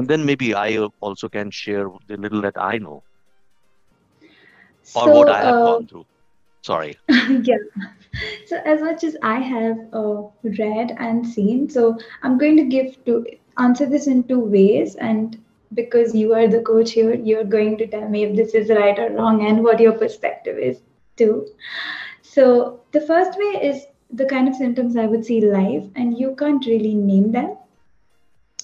and 0.00 0.08
then 0.08 0.26
maybe 0.32 0.50
i 0.64 0.66
also 1.00 1.28
can 1.38 1.50
share 1.62 1.88
the 2.08 2.16
little 2.26 2.40
that 2.48 2.60
i 2.66 2.78
know. 2.78 3.02
Or 4.94 5.04
so, 5.04 5.16
what 5.16 5.28
i 5.28 5.40
have 5.40 5.54
uh, 5.54 5.64
gone 5.64 5.86
through. 5.86 6.06
Sorry. 6.62 6.96
Yeah 7.50 7.88
so 8.46 8.56
as 8.70 8.80
much 8.84 9.04
as 9.04 9.16
i 9.22 9.34
have 9.38 9.76
uh, 9.98 10.22
read 10.58 10.94
and 11.08 11.26
seen 11.34 11.68
so 11.74 11.82
i'm 12.22 12.38
going 12.38 12.56
to 12.56 12.64
give 12.72 12.96
to 13.04 13.24
answer 13.58 13.86
this 13.86 14.06
in 14.06 14.24
two 14.24 14.40
ways. 14.40 14.96
And 14.96 15.38
because 15.74 16.14
you 16.14 16.34
are 16.34 16.48
the 16.48 16.62
coach 16.62 16.92
here 16.92 17.14
you're 17.14 17.44
going 17.44 17.76
to 17.78 17.86
tell 17.86 18.08
me 18.08 18.24
if 18.24 18.36
this 18.36 18.54
is 18.54 18.70
right 18.70 18.98
or 18.98 19.10
wrong 19.10 19.46
and 19.46 19.62
what 19.62 19.80
your 19.80 19.92
perspective 19.92 20.58
is 20.58 20.80
too. 21.16 21.46
So 22.22 22.80
the 22.92 23.00
first 23.02 23.38
way 23.38 23.68
is 23.70 23.86
the 24.12 24.26
kind 24.26 24.48
of 24.48 24.56
symptoms 24.56 24.96
i 24.96 25.06
would 25.06 25.24
see 25.24 25.40
live 25.40 25.88
and 25.94 26.18
you 26.18 26.34
can't 26.36 26.66
really 26.66 26.94
name 26.94 27.30
them 27.30 27.56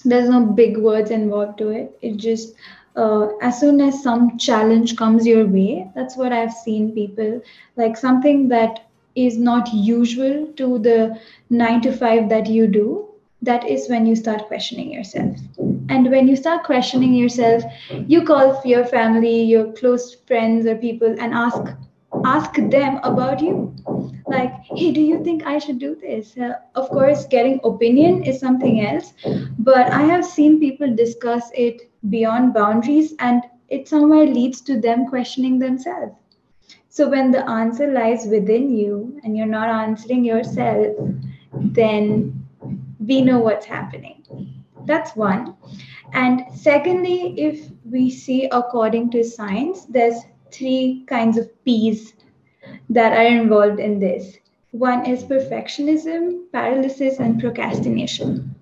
there's 0.09 0.29
no 0.29 0.41
big 0.61 0.77
words 0.77 1.11
involved 1.11 1.57
to 1.57 1.69
it 1.69 1.97
it 2.01 2.17
just 2.17 2.53
uh, 2.95 3.27
as 3.41 3.59
soon 3.59 3.79
as 3.81 4.01
some 4.03 4.37
challenge 4.37 4.95
comes 4.97 5.25
your 5.27 5.45
way 5.45 5.89
that's 5.95 6.17
what 6.17 6.31
i've 6.31 6.53
seen 6.53 6.91
people 6.93 7.41
like 7.75 7.97
something 7.97 8.47
that 8.49 8.79
is 9.15 9.37
not 9.37 9.73
usual 9.73 10.45
to 10.55 10.77
the 10.79 11.19
nine 11.49 11.81
to 11.81 11.91
five 11.91 12.29
that 12.29 12.47
you 12.47 12.67
do, 12.67 13.07
that 13.41 13.67
is 13.67 13.89
when 13.89 14.05
you 14.05 14.15
start 14.15 14.45
questioning 14.47 14.91
yourself. 14.93 15.37
And 15.89 16.09
when 16.11 16.27
you 16.27 16.35
start 16.35 16.63
questioning 16.63 17.13
yourself, 17.13 17.63
you 18.07 18.23
call 18.23 18.61
your 18.63 18.85
family, 18.85 19.41
your 19.41 19.71
close 19.73 20.15
friends 20.27 20.65
or 20.67 20.75
people 20.75 21.15
and 21.19 21.33
ask 21.33 21.61
ask 22.25 22.53
them 22.55 22.99
about 23.03 23.41
you 23.41 23.73
like 24.27 24.51
hey 24.75 24.91
do 24.91 25.01
you 25.01 25.23
think 25.23 25.45
i 25.45 25.57
should 25.57 25.79
do 25.79 25.95
this 25.95 26.37
uh, 26.37 26.53
of 26.75 26.89
course 26.89 27.25
getting 27.27 27.59
opinion 27.63 28.23
is 28.23 28.39
something 28.39 28.85
else 28.85 29.13
but 29.59 29.91
i 29.91 30.01
have 30.01 30.25
seen 30.25 30.59
people 30.59 30.95
discuss 30.95 31.51
it 31.53 31.89
beyond 32.09 32.53
boundaries 32.53 33.13
and 33.19 33.43
it 33.69 33.87
somewhere 33.87 34.25
leads 34.25 34.61
to 34.61 34.79
them 34.79 35.05
questioning 35.07 35.59
themselves 35.59 36.13
so 36.97 37.07
when 37.07 37.29
the 37.29 37.47
answer 37.47 37.91
lies 37.91 38.25
within 38.25 38.75
you 38.75 39.21
and 39.23 39.37
you're 39.37 39.45
not 39.45 39.69
answering 39.69 40.25
yourself, 40.25 40.97
then 41.53 42.43
we 42.99 43.21
know 43.21 43.37
what's 43.37 43.67
happening. 43.67 44.23
That's 44.85 45.15
one. 45.15 45.55
And 46.13 46.41
secondly, 46.55 47.35
if 47.37 47.69
we 47.85 48.09
see 48.09 48.49
according 48.51 49.11
to 49.11 49.23
science, 49.23 49.85
there's 49.85 50.23
three 50.51 51.03
kinds 51.07 51.37
of 51.37 51.51
P's 51.63 52.13
that 52.89 53.13
are 53.13 53.27
involved 53.27 53.79
in 53.79 53.99
this. 53.99 54.37
One 54.71 55.05
is 55.05 55.23
perfectionism, 55.23 56.51
paralysis, 56.51 57.19
and 57.19 57.39
procrastination. 57.39 58.55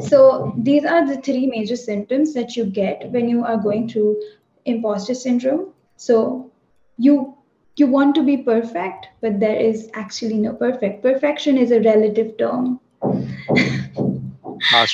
So 0.00 0.54
these 0.56 0.84
are 0.84 1.06
the 1.06 1.20
three 1.20 1.46
major 1.46 1.76
symptoms 1.76 2.34
that 2.34 2.56
you 2.56 2.64
get 2.64 3.10
when 3.10 3.28
you 3.28 3.44
are 3.44 3.56
going 3.56 3.88
through 3.88 4.20
imposter 4.64 5.14
syndrome. 5.14 5.72
So 5.96 6.50
you 6.96 7.36
you 7.76 7.86
want 7.86 8.14
to 8.14 8.22
be 8.22 8.36
perfect 8.36 9.08
but 9.20 9.40
there 9.40 9.56
is 9.56 9.90
actually 9.94 10.34
no 10.34 10.52
perfect 10.54 11.02
perfection 11.02 11.58
is 11.58 11.72
a 11.72 11.80
relative 11.80 12.36
term 12.38 12.78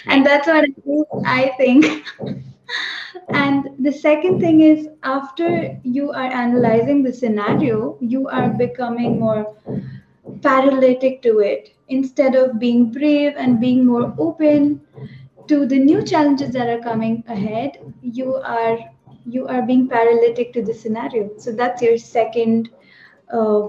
and 0.07 0.25
that's 0.25 0.47
what 0.47 0.65
i 1.27 1.53
think 1.59 2.07
and 3.33 3.69
the 3.79 3.93
second 3.93 4.41
thing 4.41 4.61
is 4.61 4.89
after 5.03 5.79
you 5.83 6.11
are 6.11 6.31
analyzing 6.43 7.03
the 7.03 7.13
scenario 7.13 7.97
you 8.01 8.29
are 8.29 8.51
becoming 8.51 9.19
more 9.19 9.57
paralytic 10.43 11.23
to 11.23 11.39
it 11.41 11.75
instead 11.89 12.35
of 12.35 12.59
being 12.59 12.91
brave 12.93 13.35
and 13.37 13.61
being 13.61 13.85
more 13.85 14.15
open 14.19 14.81
to 15.49 15.67
the 15.67 15.79
new 15.79 16.03
challenges 16.03 16.51
that 16.53 16.69
are 16.69 16.83
coming 16.83 17.23
ahead 17.29 17.79
you 18.03 18.35
are 18.37 18.79
you 19.27 19.47
are 19.47 19.63
being 19.63 19.89
paralytic 19.89 20.53
to 20.55 20.63
the 20.63 20.75
scenario. 20.75 21.31
So 21.39 21.53
that's 21.53 21.83
your 21.83 21.99
second 21.99 22.71
uh, 23.33 23.67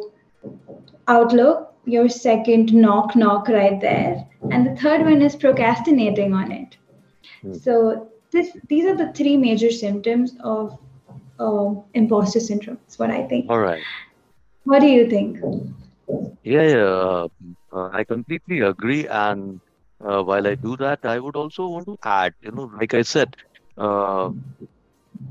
outlook, 1.07 1.73
your 1.85 2.09
second 2.09 2.73
knock 2.73 3.15
knock 3.15 3.47
right 3.47 3.79
there, 3.79 4.27
and 4.51 4.65
the 4.65 4.81
third 4.81 5.01
one 5.01 5.21
is 5.21 5.35
procrastinating 5.35 6.33
on 6.33 6.51
it. 6.51 6.77
Hmm. 7.41 7.53
So 7.53 8.10
this 8.31 8.55
these 8.67 8.85
are 8.85 8.95
the 8.95 9.11
three 9.13 9.37
major 9.37 9.71
symptoms 9.71 10.35
of 10.43 10.77
uh, 11.39 11.73
imposter 11.93 12.39
syndrome. 12.39 12.77
That's 12.83 12.99
what 12.99 13.11
I 13.11 13.23
think. 13.27 13.49
All 13.49 13.59
right. 13.59 13.83
What 14.63 14.79
do 14.79 14.87
you 14.87 15.09
think? 15.09 15.39
Yeah, 16.43 16.63
yeah. 16.63 16.83
Uh, 16.83 17.27
uh, 17.73 17.89
I 17.91 18.03
completely 18.03 18.59
agree. 18.61 19.07
And 19.07 19.61
uh, 20.03 20.23
while 20.23 20.47
I 20.47 20.55
do 20.55 20.75
that, 20.77 20.99
I 21.03 21.19
would 21.19 21.35
also 21.35 21.67
want 21.67 21.85
to 21.87 21.97
add, 22.03 22.33
you 22.41 22.51
know, 22.51 22.71
like 22.79 22.93
I 22.93 23.01
said, 23.01 23.35
uh, 23.77 24.31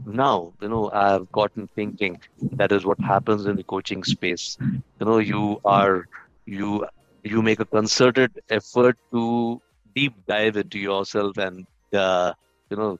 now, 0.04 0.52
you 0.60 0.68
know, 0.68 0.90
I've 0.92 1.30
gotten 1.32 1.68
thinking 1.74 2.18
that 2.56 2.72
is 2.72 2.84
what 2.84 3.00
happens 3.00 3.46
in 3.46 3.56
the 3.56 3.64
coaching 3.64 4.02
space. 4.04 4.56
You 4.60 5.06
know, 5.06 5.18
you 5.18 5.60
are, 5.64 6.06
you, 6.46 6.86
you 7.22 7.42
make 7.42 7.60
a 7.60 7.66
concerted 7.66 8.30
effort 8.48 8.96
to 9.12 9.60
deep 9.94 10.14
dive 10.26 10.56
into 10.56 10.78
yourself 10.78 11.36
and, 11.38 11.66
uh, 11.94 12.32
you 12.70 12.76
know, 12.76 12.98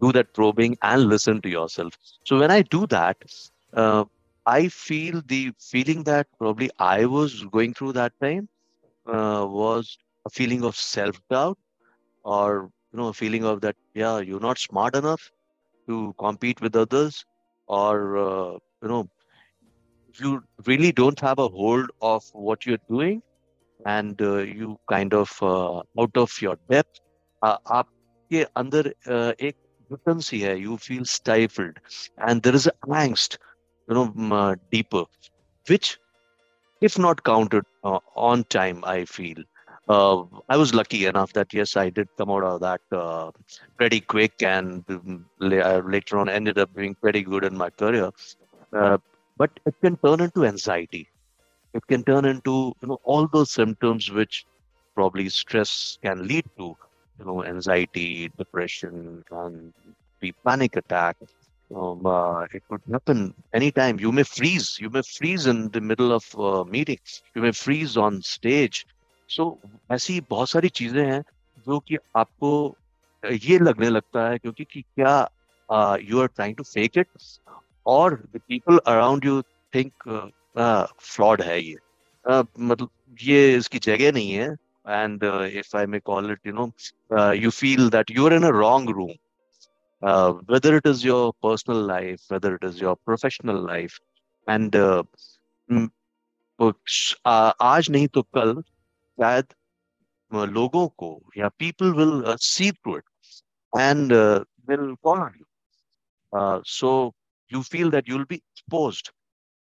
do 0.00 0.12
that 0.12 0.32
probing 0.34 0.76
and 0.82 1.04
listen 1.08 1.40
to 1.42 1.48
yourself. 1.48 1.92
So 2.24 2.38
when 2.38 2.50
I 2.50 2.62
do 2.62 2.86
that, 2.88 3.16
uh, 3.74 4.04
I 4.46 4.68
feel 4.68 5.22
the 5.26 5.52
feeling 5.60 6.04
that 6.04 6.26
probably 6.38 6.70
I 6.78 7.06
was 7.06 7.44
going 7.52 7.74
through 7.74 7.92
that 7.94 8.12
time 8.22 8.48
uh, 9.06 9.46
was 9.48 9.96
a 10.26 10.30
feeling 10.30 10.64
of 10.64 10.76
self 10.76 11.16
doubt 11.30 11.58
or 12.24 12.70
you 12.92 12.98
know 12.98 13.08
a 13.08 13.12
feeling 13.14 13.44
of 13.44 13.60
that 13.62 13.76
yeah 13.94 14.18
you're 14.18 14.40
not 14.40 14.58
smart 14.58 14.94
enough 14.96 15.30
to 15.88 16.14
compete 16.18 16.60
with 16.60 16.74
others 16.76 17.24
or 17.66 18.16
uh, 18.18 18.52
you 18.82 18.88
know 18.88 19.08
you 20.18 20.42
really 20.66 20.92
don't 20.92 21.20
have 21.20 21.38
a 21.38 21.48
hold 21.48 21.90
of 22.00 22.22
what 22.32 22.64
you're 22.66 22.84
doing 22.88 23.22
and 23.84 24.20
uh, 24.22 24.36
you 24.38 24.76
kind 24.88 25.14
of 25.14 25.30
uh, 25.42 25.78
out 26.00 26.16
of 26.16 26.30
your 26.40 26.56
depth 26.70 27.00
uh, 27.42 27.56
आपके 28.25 28.43
अंदर 28.61 28.87
uh, 29.15 29.33
एक 29.49 29.55
vacancy 29.93 30.41
hai 30.43 30.55
you 30.65 30.77
feel 30.87 31.05
stifled 31.13 31.79
and 32.27 32.43
there 32.43 32.55
is 32.59 32.67
angst 32.99 33.37
you 33.89 33.95
know 33.97 34.05
uh, 34.39 34.55
deeper 34.75 35.03
which 35.71 35.89
if 36.81 36.97
not 37.05 37.23
counted 37.23 37.65
uh, 37.83 37.99
on 38.15 38.43
time 38.57 38.83
i 38.93 39.05
feel 39.05 39.43
uh, 39.89 40.23
I 40.49 40.57
was 40.57 40.73
lucky 40.73 41.05
enough 41.05 41.33
that 41.33 41.53
yes, 41.53 41.75
I 41.75 41.89
did 41.89 42.07
come 42.17 42.29
out 42.31 42.43
of 42.43 42.61
that 42.61 42.81
uh, 42.91 43.31
pretty 43.77 43.99
quick, 44.01 44.41
and 44.41 44.83
um, 44.89 45.25
later 45.39 46.17
on 46.17 46.29
ended 46.29 46.57
up 46.57 46.73
being 46.73 46.95
pretty 46.95 47.23
good 47.23 47.43
in 47.43 47.57
my 47.57 47.69
career. 47.69 48.09
Uh, 48.73 48.97
but 49.37 49.51
it 49.65 49.75
can 49.81 49.97
turn 49.97 50.21
into 50.21 50.45
anxiety. 50.45 51.07
It 51.73 51.85
can 51.87 52.03
turn 52.03 52.25
into 52.25 52.73
you 52.81 52.87
know 52.89 52.99
all 53.03 53.27
those 53.27 53.51
symptoms 53.51 54.11
which 54.11 54.45
probably 54.95 55.29
stress 55.29 55.97
can 56.03 56.27
lead 56.27 56.45
to, 56.57 56.75
you 57.18 57.24
know, 57.24 57.44
anxiety, 57.44 58.30
depression, 58.36 59.24
and 59.30 59.72
be 60.20 60.32
panic 60.44 60.76
attack. 60.76 61.16
Um, 61.74 62.06
uh, 62.06 62.42
it 62.54 62.62
could 62.68 62.80
happen 62.90 63.34
anytime. 63.52 63.98
You 63.98 64.12
may 64.12 64.22
freeze. 64.22 64.78
You 64.78 64.88
may 64.88 65.02
freeze 65.02 65.46
in 65.46 65.68
the 65.70 65.80
middle 65.80 66.12
of 66.12 66.24
a 66.38 66.64
meeting. 66.64 66.98
You 67.34 67.42
may 67.42 67.52
freeze 67.52 67.96
on 67.96 68.22
stage 68.22 68.86
so, 69.30 69.58
ऐसी 69.92 70.20
बहुत 70.30 70.48
सारी 70.50 70.68
चीज़ें 70.68 71.04
हैं 71.06 71.22
जो 71.66 71.78
कि 71.88 71.96
आपको 72.16 72.50
ये 73.22 73.58
लगने 73.58 73.88
लगता 73.90 74.28
है 74.28 74.38
क्योंकि 74.38 74.64
कि 74.64 74.82
क्या 74.82 75.96
you 76.02 76.20
are 76.20 76.26
trying 76.26 76.56
to 76.56 76.62
fake 76.62 76.98
it 76.98 77.08
और 77.86 78.14
the 78.34 78.40
people 78.48 78.78
around 78.78 79.24
you 79.24 79.40
think 79.74 80.08
flawed 80.58 81.42
है 81.42 81.60
ये 81.62 81.76
uh, 82.24 82.46
मतलब 82.58 82.88
ये 83.22 83.56
इसकी 83.56 83.78
जगह 83.78 84.12
नहीं 84.12 84.32
है 84.32 84.54
and 84.85 85.23
if 85.53 85.75
I 85.75 85.85
may 85.85 85.99
call 86.01 86.31
it 86.31 86.47
you 86.47 86.53
know 86.53 86.71
you 87.33 87.49
feel 87.59 87.89
that 87.89 88.11
you 88.11 88.25
are 88.25 88.33
in 88.33 88.43
a 88.43 88.55
wrong 88.59 88.89
room 88.89 89.13
whether 90.01 90.75
it 90.77 90.85
is 90.85 91.03
your 91.05 91.33
personal 91.35 91.81
life, 91.81 92.21
whether 92.27 92.55
it 92.55 92.63
is 92.63 92.81
your 92.81 92.95
professional 92.97 93.59
life, 93.61 93.99
and 94.47 94.75
uh, 94.75 95.03
आज 97.61 97.89
नहीं 97.89 98.07
तो 98.07 98.21
कल 98.35 98.61
शायद 99.17 99.53
लोगों 100.31 100.87
को 100.97 101.09
या 101.37 101.47
people 101.59 101.91
will 101.93 102.35
see 102.39 102.71
through 102.71 102.97
it 102.97 103.03
and 103.73 104.13
will 104.69 104.93
call 105.03 105.19
on 105.19 105.33
you 105.37 106.61
so 106.69 106.91
you 107.51 107.61
feel 107.61 107.89
that 107.91 108.09
you 108.09 108.15
will 108.15 108.25
be 108.29 108.35
exposed 108.35 109.09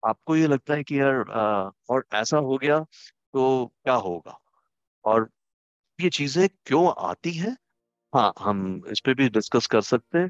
आपको 0.03 0.37
ये 0.37 0.46
लगता 0.46 0.74
है 0.74 0.83
कि 0.83 1.00
यार 1.00 1.22
uh, 1.22 1.72
और 1.90 2.05
ऐसा 2.14 2.38
हो 2.38 2.59
गया 2.59 2.81
तो 3.33 3.66
क्या 3.85 3.94
होगा 3.94 4.38
और 5.05 5.29
ये 6.00 6.09
चीजें 6.11 6.48
क्यों 6.66 6.92
आती 7.09 7.33
हैं 7.33 7.57
हाँ 8.14 8.33
हम 8.38 8.83
इस 8.90 9.00
पे 9.05 9.14
भी 9.14 9.29
डिस्कस 9.29 9.66
कर 9.74 9.81
सकते 9.81 10.18
हैं 10.18 10.29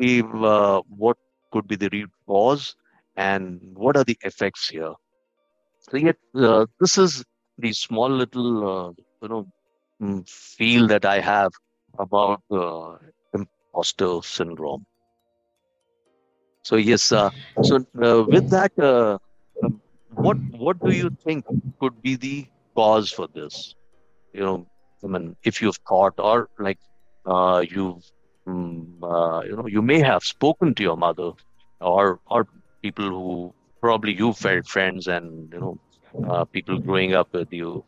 कि 0.00 0.20
what 0.22 1.16
could 1.52 1.66
be 1.68 1.76
the 1.76 1.88
root 1.90 2.10
cause 2.26 2.76
and 3.16 3.60
what 3.74 3.96
are 3.96 4.04
the 4.04 4.16
effects 4.22 4.68
here. 4.68 4.92
So 5.80 5.96
yet, 5.96 6.16
uh, 6.34 6.66
this 6.80 6.98
is 6.98 7.24
the 7.58 7.72
small 7.72 8.10
little 8.10 8.50
uh, 8.70 8.92
you 9.22 9.28
know 9.28 9.46
mm, 10.02 10.28
feel 10.28 10.86
that 10.88 11.04
I 11.04 11.20
have 11.20 11.52
about 11.98 12.42
uh, 12.50 12.96
imposter 13.32 14.20
syndrome. 14.22 14.84
So 16.64 16.76
yes, 16.76 17.12
uh, 17.12 17.30
so 17.62 17.76
uh, 18.02 18.24
with 18.28 18.50
that, 18.50 18.72
uh, 18.78 19.18
um, 19.62 19.80
what 20.08 20.38
what 20.50 20.82
do 20.82 20.90
you 20.90 21.10
think 21.24 21.44
could 21.80 22.02
be 22.02 22.16
the 22.16 22.46
cause 22.74 23.10
for 23.10 23.28
this? 23.28 23.74
You 24.32 24.40
know, 24.40 24.66
I 25.04 25.06
mean, 25.06 25.36
if 25.44 25.62
you've 25.62 25.78
thought 25.88 26.14
or 26.18 26.48
like 26.58 26.78
uh, 27.26 27.64
you've 27.68 28.04
um, 28.46 28.96
you 29.46 29.56
know 29.56 29.66
you 29.66 29.82
may 29.82 30.00
have 30.00 30.22
spoken 30.22 30.74
to 30.74 30.82
your 30.82 30.96
mother 30.96 31.32
or 31.80 32.20
or 32.26 32.46
people 32.82 33.08
who 33.08 33.54
probably 33.80 34.14
you 34.14 34.32
felt 34.32 34.66
friends 34.66 35.06
and 35.06 35.52
you 35.52 35.60
know 35.60 35.78
uh, 36.28 36.44
people 36.44 36.78
growing 36.78 37.14
up 37.14 37.32
with 37.32 37.52
you 37.52 37.84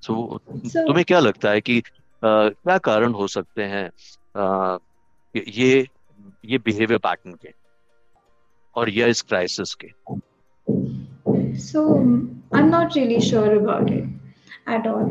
so, 0.00 0.40
so 0.64 0.84
तुम्हें 0.86 1.04
क्या 1.04 1.20
लगता 1.20 1.50
है 1.50 1.60
कि 1.60 1.80
uh, 1.80 2.50
क्या 2.50 2.78
कारण 2.78 3.12
हो 3.20 3.26
सकते 3.36 3.64
हैं 3.74 3.88
uh, 4.36 4.78
ये 5.36 5.86
ये 6.44 6.58
बिहेवियर 6.58 6.98
पैटर्न 6.98 7.34
के 7.42 7.54
और 8.76 8.90
ये 8.90 9.08
इस 9.10 9.22
क्राइसिस 9.22 9.74
के 9.84 9.92
so 11.62 11.80
i'm 12.58 12.68
not 12.70 12.94
really 12.96 13.20
sure 13.20 13.54
about 13.56 13.90
it 13.90 14.04
at 14.74 14.86
all 14.86 15.08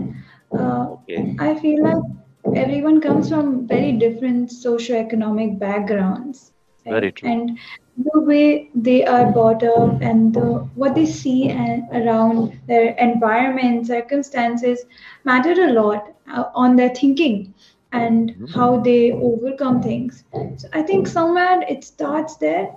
uh, 0.54 0.88
okay. 0.94 1.36
i 1.40 1.56
feel 1.60 1.84
like 1.84 2.56
everyone 2.56 3.00
comes 3.02 3.30
from 3.30 3.68
very 3.68 3.92
different 3.92 4.52
socio-economic 4.52 5.60
backgrounds 5.60 6.52
right? 6.86 6.94
very 6.94 7.12
true 7.12 7.30
and 7.30 7.58
the 7.98 8.22
way 8.22 8.70
they 8.74 9.06
are 9.06 9.32
brought 9.32 9.62
up 9.62 10.02
and 10.02 10.34
the, 10.34 10.42
what 10.76 10.96
they 10.96 11.06
see 11.06 11.50
and 11.50 11.84
around 11.92 12.58
their 12.68 12.92
environment 12.96 13.86
circumstances 13.86 14.86
matter 15.26 15.52
a 15.52 15.74
lot 15.74 16.14
uh, 16.32 16.46
on 16.56 16.76
their 16.76 16.94
thinking 16.96 17.54
and 17.92 18.32
mm-hmm. 18.32 18.46
how 18.46 18.80
they 18.80 19.12
overcome 19.12 19.82
things 19.82 20.24
so 20.56 20.68
i 20.74 20.82
think 20.82 21.08
somewhere 21.08 21.62
it 21.68 21.84
starts 21.84 22.38
there 22.38 22.70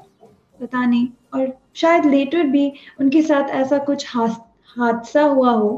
पता 0.62 0.85
नहीं 0.87 1.09
और 1.35 1.47
शायद 1.75 2.05
letter 2.07 2.43
भी 2.51 2.73
उनके 3.01 3.23
साथ 3.23 3.49
ऐसा 3.61 3.79
कुछ 3.91 4.07
हादसा 4.17 5.23
हुआ 5.23 5.51
हो 5.51 5.71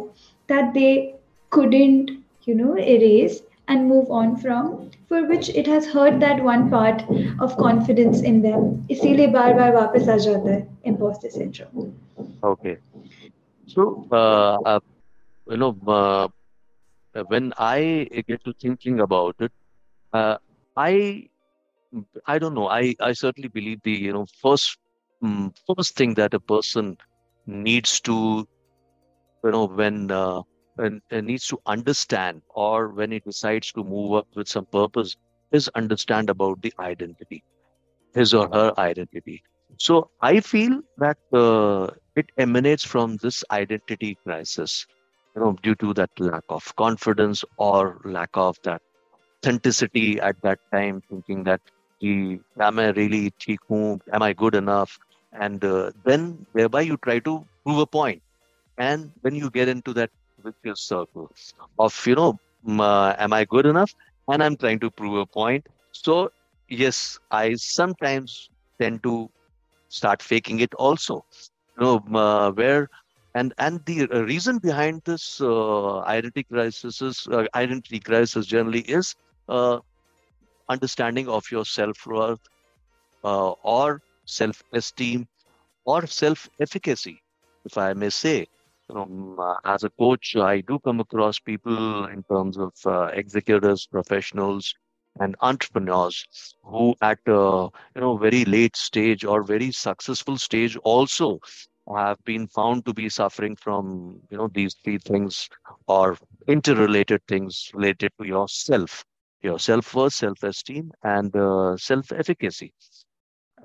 that 0.52 0.74
they 0.74 1.14
couldn't 1.50 2.10
you 2.44 2.54
know 2.54 2.74
erase 2.76 3.42
and 3.68 3.88
move 3.88 4.10
on 4.10 4.36
from 4.36 4.90
for 5.08 5.26
which 5.28 5.48
it 5.50 5.66
has 5.66 5.86
hurt 5.86 6.18
that 6.20 6.42
one 6.44 6.68
part 6.70 7.02
of 7.40 7.56
confidence 7.56 8.22
in 8.32 8.40
them 8.42 8.86
इसीलिए 8.90 9.26
बार 9.36 9.52
बार 9.60 9.74
वापस 9.76 10.08
आ 10.08 10.16
जाता 10.26 10.52
है 10.54 10.62
imposter 10.92 11.30
syndrome 11.36 11.92
okay 12.52 12.76
so 13.74 13.86
uh, 14.12 14.56
uh, 14.72 14.80
you 15.50 15.56
know 15.56 15.72
uh, 15.98 16.28
when 17.28 17.52
I 17.58 18.08
get 18.28 18.44
to 18.44 18.52
thinking 18.60 19.00
about 19.00 19.36
it 19.40 19.52
uh, 20.12 20.36
I 20.76 21.28
I 22.26 22.38
don't 22.38 22.54
know 22.54 22.68
I 22.68 22.94
I 23.00 23.12
certainly 23.12 23.48
believe 23.48 23.80
the 23.82 23.92
you 23.92 24.12
know 24.12 24.26
first 24.42 24.78
um, 25.22 25.52
first 25.66 25.96
thing 25.96 26.14
that 26.14 26.34
a 26.34 26.40
person 26.40 26.96
needs 27.46 28.00
to 28.08 28.16
you 29.44 29.50
know 29.50 29.66
when 29.66 30.10
uh, 30.10 30.42
and, 30.79 31.01
needs 31.27 31.47
to 31.47 31.59
understand 31.65 32.41
or 32.49 32.89
when 32.89 33.11
he 33.11 33.19
decides 33.19 33.71
to 33.73 33.83
move 33.83 34.13
up 34.13 34.27
with 34.35 34.47
some 34.47 34.65
purpose 34.67 35.15
is 35.51 35.69
understand 35.75 36.29
about 36.29 36.61
the 36.61 36.73
identity 36.79 37.43
his 38.13 38.33
or 38.33 38.47
her 38.53 38.73
identity. 38.77 39.41
So 39.77 40.09
i 40.21 40.39
feel 40.39 40.81
that 40.97 41.17
uh, 41.33 41.87
it 42.15 42.29
emanates 42.37 42.83
from 42.85 43.17
this 43.23 43.43
identity 43.51 44.17
crisis 44.25 44.85
you 45.35 45.41
know 45.41 45.53
due 45.63 45.75
to 45.75 45.93
that 45.93 46.11
lack 46.19 46.43
of 46.49 46.73
confidence 46.75 47.43
or 47.57 48.01
lack 48.05 48.29
of 48.33 48.57
that 48.63 48.81
authenticity 49.43 50.19
at 50.19 50.35
that 50.43 50.59
time 50.73 51.01
thinking 51.09 51.43
that 51.43 51.61
am 52.59 52.79
i 52.79 52.89
really 52.91 53.31
am 54.13 54.21
i 54.23 54.33
good 54.33 54.55
enough? 54.55 54.97
And 55.31 55.63
uh, 55.63 55.91
then 56.05 56.45
thereby 56.53 56.81
you 56.81 56.97
try 56.97 57.19
to 57.19 57.45
prove 57.65 57.79
a 57.79 57.87
point. 57.87 58.21
And 58.77 59.11
when 59.21 59.35
you 59.35 59.49
get 59.51 59.67
into 59.69 59.93
that 59.93 60.11
vicious 60.43 60.81
circle. 60.81 61.29
Of 61.77 61.93
you 62.07 62.15
know 62.15 62.39
uh, 62.79 63.15
am 63.17 63.33
i 63.33 63.45
good 63.45 63.65
enough? 63.65 63.91
And 64.27 64.43
i'm 64.43 64.57
trying 64.57 64.79
to 64.81 64.91
prove 64.91 65.15
a 65.17 65.25
point. 65.25 65.67
So 65.91 66.29
yes 66.67 67.19
i 67.31 67.53
sometimes 67.55 68.49
tend 68.79 69.03
to 69.03 69.29
start 69.89 70.21
faking 70.21 70.59
it 70.59 70.73
also. 70.75 71.23
You 71.77 71.83
know 71.85 72.19
uh, 72.19 72.51
where 72.51 72.87
and 73.33 73.53
and 73.57 73.83
the 73.85 74.07
reason 74.07 74.59
behind 74.59 75.01
this 75.05 75.39
uh, 75.41 75.99
identity 76.01 76.43
crisis 76.43 77.01
is, 77.01 77.27
uh, 77.31 77.45
identity 77.55 77.99
crisis 77.99 78.45
generally 78.45 78.81
is 78.81 79.15
uh, 79.49 79.79
understanding 80.69 81.27
of 81.29 81.43
your 81.51 81.65
self-worth 81.65 82.39
uh, 83.23 83.51
or 83.63 84.01
self-esteem 84.25 85.27
or 85.85 86.05
self-efficacy 86.07 87.21
if 87.65 87.77
i 87.77 87.93
may 87.93 88.09
say 88.09 88.47
uh, 88.95 89.55
as 89.65 89.83
a 89.83 89.89
coach, 89.91 90.35
I 90.35 90.61
do 90.61 90.79
come 90.79 90.99
across 90.99 91.39
people 91.39 92.05
in 92.05 92.23
terms 92.23 92.57
of 92.57 92.73
uh, 92.85 93.05
executives, 93.13 93.87
professionals, 93.87 94.73
and 95.19 95.35
entrepreneurs 95.41 96.25
who, 96.63 96.95
at 97.01 97.19
uh, 97.27 97.69
you 97.95 98.01
know 98.01 98.17
very 98.17 98.45
late 98.45 98.75
stage 98.75 99.23
or 99.25 99.43
very 99.43 99.71
successful 99.71 100.37
stage, 100.37 100.77
also 100.77 101.39
have 101.95 102.23
been 102.23 102.47
found 102.47 102.85
to 102.85 102.93
be 102.93 103.09
suffering 103.09 103.55
from 103.55 104.19
you 104.29 104.37
know 104.37 104.47
these 104.53 104.75
three 104.83 104.97
things 104.97 105.49
or 105.87 106.17
interrelated 106.47 107.21
things 107.27 107.71
related 107.73 108.11
to 108.19 108.27
yourself, 108.27 109.03
your 109.41 109.59
self-worth, 109.59 110.13
self-esteem, 110.13 110.91
and 111.03 111.35
uh, 111.35 111.75
self-efficacy. 111.77 112.73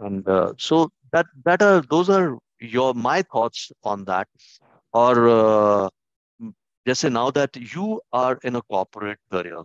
And 0.01 0.27
uh, 0.29 0.55
so 0.59 0.91
that 1.13 1.27
that 1.45 1.63
are 1.63 1.83
those 1.83 2.11
are 2.11 2.39
your 2.61 2.95
my 2.95 3.23
thoughts 3.23 3.71
on 3.85 4.05
that 4.05 4.29
or 4.95 5.29
uh, 5.31 5.91
just 6.87 7.03
say 7.03 7.11
now 7.11 7.31
that 7.31 7.57
you 7.57 8.01
are 8.13 8.39
in 8.45 8.57
a 8.57 8.63
corporate 8.63 9.19
career 9.31 9.63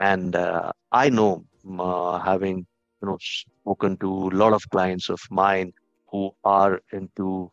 and 0.00 0.36
uh, 0.36 0.70
i 0.92 1.08
know 1.10 1.44
uh, 1.78 2.18
having 2.18 2.58
you 3.02 3.08
know 3.08 3.18
spoken 3.20 3.96
to 3.96 4.10
a 4.32 4.36
lot 4.42 4.52
of 4.52 4.68
clients 4.70 5.08
of 5.10 5.20
mine 5.30 5.72
who 6.10 6.30
are 6.44 6.80
into 6.92 7.50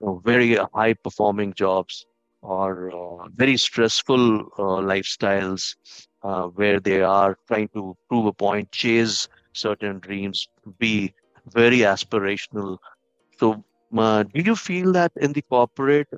you 0.00 0.06
know, 0.06 0.22
very 0.24 0.56
high 0.74 0.94
performing 0.94 1.52
jobs 1.54 2.06
or 2.42 2.90
uh, 2.92 3.28
very 3.34 3.56
stressful 3.56 4.24
uh, 4.58 4.80
lifestyles 4.92 5.76
uh, 6.22 6.44
where 6.58 6.80
they 6.80 7.02
are 7.02 7.36
trying 7.48 7.68
to 7.68 7.96
prove 8.08 8.26
a 8.26 8.32
point 8.32 8.70
chase 8.72 9.28
certain 9.52 9.98
dreams 10.00 10.48
be 10.78 11.12
very 11.52 11.78
aspirational. 11.78 12.78
So 13.38 13.64
uh, 13.96 14.24
do 14.24 14.40
you 14.42 14.56
feel 14.56 14.92
that 14.92 15.12
in 15.16 15.32
the 15.32 15.42
corporate, 15.42 16.08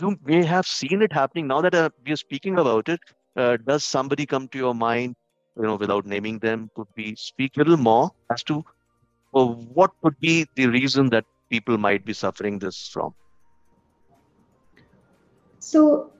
you 0.00 0.16
may 0.24 0.44
have 0.44 0.66
seen 0.66 1.02
it 1.02 1.12
happening 1.12 1.46
now 1.48 1.60
that 1.62 1.74
uh, 1.74 1.90
we 2.04 2.12
are 2.12 2.16
speaking 2.16 2.58
about 2.58 2.88
it? 2.88 3.00
Uh, 3.36 3.56
does 3.66 3.84
somebody 3.84 4.26
come 4.26 4.48
to 4.48 4.58
your 4.58 4.74
mind, 4.74 5.14
you 5.56 5.62
know, 5.64 5.76
without 5.76 6.06
naming 6.06 6.38
them? 6.38 6.70
Could 6.74 6.88
we 6.96 7.14
speak 7.16 7.56
a 7.56 7.60
little 7.60 7.76
more 7.76 8.10
as 8.30 8.42
to 8.44 8.64
uh, 9.34 9.44
what 9.46 9.90
could 10.02 10.18
be 10.20 10.46
the 10.56 10.66
reason 10.66 11.10
that 11.10 11.24
people 11.50 11.78
might 11.78 12.04
be 12.04 12.12
suffering 12.14 12.58
this 12.58 12.88
from? 12.92 13.14
So, 15.58 16.10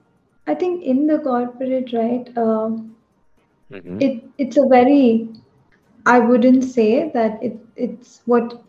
I 0.47 0.55
think 0.55 0.83
in 0.83 1.07
the 1.07 1.19
corporate, 1.19 1.93
right, 1.93 2.27
um, 2.37 2.95
hmm 3.69 3.99
it 3.99 4.23
it's 4.37 4.57
a 4.57 4.67
very 4.67 5.29
I 6.05 6.19
wouldn't 6.19 6.63
say 6.63 7.09
that 7.13 7.41
it 7.43 7.57
it's 7.75 8.21
what 8.25 8.61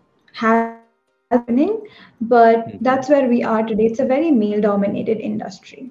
happening, 1.26 1.82
but 2.20 2.76
hmm 2.78 2.82
that's 2.82 3.08
where 3.08 3.28
we 3.28 3.42
are 3.44 3.62
today. 3.62 3.86
It's 3.86 4.00
a 4.00 4.06
very 4.06 4.30
male-dominated 4.30 5.18
industry, 5.20 5.90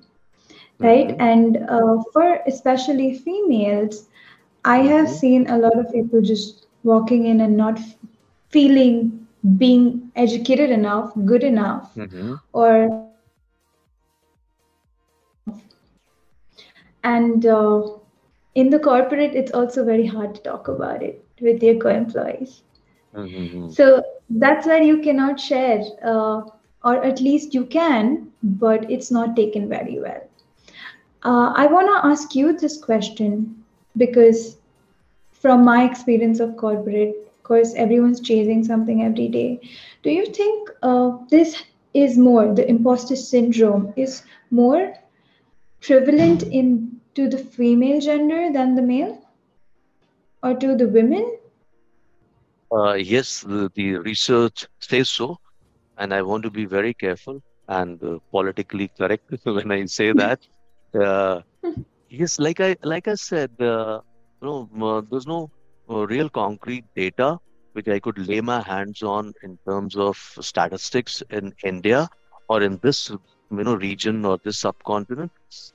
right? 0.81 1.15
hmm 1.15 1.19
And 1.19 1.57
uh, 1.69 1.97
for 2.13 2.39
especially 2.47 3.13
females, 3.13 4.07
I 4.65 4.77
have 4.79 5.09
hmm 5.09 5.09
seen 5.09 5.47
a 5.49 5.57
lot 5.57 5.77
of 5.77 5.91
people 5.91 6.21
just 6.21 6.67
walking 6.83 7.25
in 7.25 7.41
and 7.41 7.57
not 7.57 7.79
f- 7.79 7.95
feeling 8.49 9.27
being 9.57 10.11
educated 10.15 10.69
enough, 10.71 11.11
good 11.25 11.43
enough, 11.43 11.91
hmm 11.95 12.35
or 12.53 12.89
and 17.03 17.45
uh, 17.45 17.81
in 18.55 18.69
the 18.69 18.79
corporate, 18.79 19.35
it's 19.35 19.51
also 19.51 19.83
very 19.85 20.05
hard 20.07 20.35
to 20.35 20.41
talk 20.41 20.67
about 20.67 21.01
it 21.03 21.23
with 21.41 21.61
your 21.63 21.75
co-employees. 21.75 22.63
hmm 23.13 23.75
So 23.75 24.03
that's 24.29 24.65
where 24.65 24.81
you 24.81 24.99
cannot 25.01 25.39
share, 25.39 25.83
uh, 26.03 26.41
or 26.83 27.03
at 27.03 27.21
least 27.21 27.53
you 27.53 27.65
can, 27.65 28.31
but 28.43 28.89
it's 28.89 29.11
not 29.11 29.35
taken 29.35 29.69
very 29.69 29.99
well. 29.99 30.21
Uh, 31.23 31.53
I 31.55 31.65
want 31.67 31.87
to 31.87 32.07
ask 32.07 32.35
you 32.35 32.57
this 32.57 32.77
question 32.83 33.63
because, 33.97 34.57
from 35.31 35.63
my 35.63 35.83
experience 35.89 36.39
of 36.39 36.57
corporate, 36.57 37.15
of 37.37 37.43
course, 37.43 37.73
everyone's 37.75 38.19
chasing 38.19 38.63
something 38.63 39.03
every 39.03 39.27
day. 39.27 39.59
Do 40.03 40.11
you 40.11 40.25
think 40.25 40.69
uh, 40.83 41.17
this 41.29 41.63
is 41.93 42.17
more, 42.17 42.53
the 42.53 42.67
imposter 42.69 43.15
syndrome 43.15 43.93
is 43.95 44.23
more 44.51 44.93
prevalent 45.81 46.43
in 46.43 46.99
to 47.15 47.29
the 47.29 47.37
female 47.37 48.01
gender 48.01 48.51
than 48.51 48.75
the 48.75 48.81
male 48.81 49.21
or 50.43 50.53
to 50.55 50.75
the 50.75 50.87
women? 50.87 51.37
Uh, 52.71 52.93
yes, 52.93 53.41
the, 53.41 53.69
the 53.75 53.95
research 53.97 54.65
says 54.81 55.09
so, 55.09 55.37
and 55.97 56.13
I 56.13 56.21
want 56.21 56.43
to 56.43 56.51
be 56.51 56.65
very 56.65 56.93
careful 56.93 57.41
and 57.67 58.01
uh, 58.03 58.19
politically 58.31 58.89
correct 58.97 59.23
when 59.43 59.71
I 59.71 59.85
say 59.85 60.11
that. 60.13 60.39
Uh, 60.99 61.41
Yes, 62.09 62.39
like 62.39 62.59
I 62.59 62.75
like 62.83 63.07
I 63.07 63.15
said, 63.15 63.51
uh, 63.59 63.99
you 64.41 64.47
know, 64.47 64.69
uh, 64.87 65.01
there's 65.09 65.27
no 65.27 65.49
uh, 65.89 66.05
real 66.07 66.29
concrete 66.29 66.85
data 66.95 67.37
which 67.73 67.87
I 67.87 67.99
could 67.99 68.17
lay 68.17 68.41
my 68.41 68.61
hands 68.61 69.01
on 69.01 69.33
in 69.43 69.57
terms 69.67 69.95
of 69.95 70.17
statistics 70.39 71.23
in 71.29 71.53
India 71.63 72.07
or 72.47 72.61
in 72.61 72.79
this 72.83 73.09
you 73.09 73.63
know 73.63 73.75
region 73.75 74.25
or 74.25 74.37
this 74.43 74.59
subcontinent. 74.59 75.31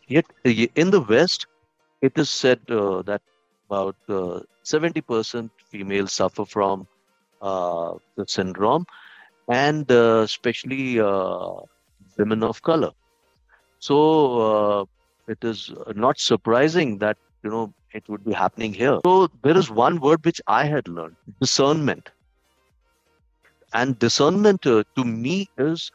Yet 0.08 0.26
in 0.44 0.90
the 0.90 1.00
West, 1.00 1.46
it 2.00 2.18
is 2.18 2.30
said 2.30 2.60
that 2.68 3.20
about 3.70 3.96
uh, 4.08 4.40
70% 4.64 5.50
females 5.70 6.12
suffer 6.12 6.44
from 6.46 6.86
uh, 7.42 7.94
the 8.16 8.26
syndrome, 8.28 8.86
and 9.48 9.90
uh, 9.92 10.22
especially 10.24 11.00
uh, 11.00 11.52
women 12.18 12.42
of 12.44 12.62
color. 12.62 12.90
So 13.78 13.98
uh, 14.40 14.84
it 15.28 15.38
is 15.44 15.72
not 15.94 16.18
surprising 16.18 16.98
that 16.98 17.16
you 17.44 17.50
know 17.50 17.72
it 17.94 18.04
would 18.08 18.24
be 18.24 18.32
happening 18.32 18.72
here. 18.74 18.98
So 19.04 19.28
there 19.42 19.56
is 19.56 19.70
one 19.70 20.00
word 20.00 20.24
which 20.24 20.40
I 20.46 20.64
had 20.66 20.88
learned: 20.88 21.16
discernment. 21.40 22.10
And 23.72 23.98
discernment 23.98 24.66
uh, 24.66 24.84
to 24.96 25.04
me 25.04 25.48
is 25.58 25.90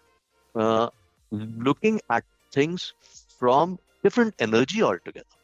uh, 0.55 0.89
looking 1.31 2.01
at 2.09 2.23
things 2.53 2.93
from 3.39 3.79
different 4.03 4.35
energy 4.39 4.83
altogether. 4.83 5.34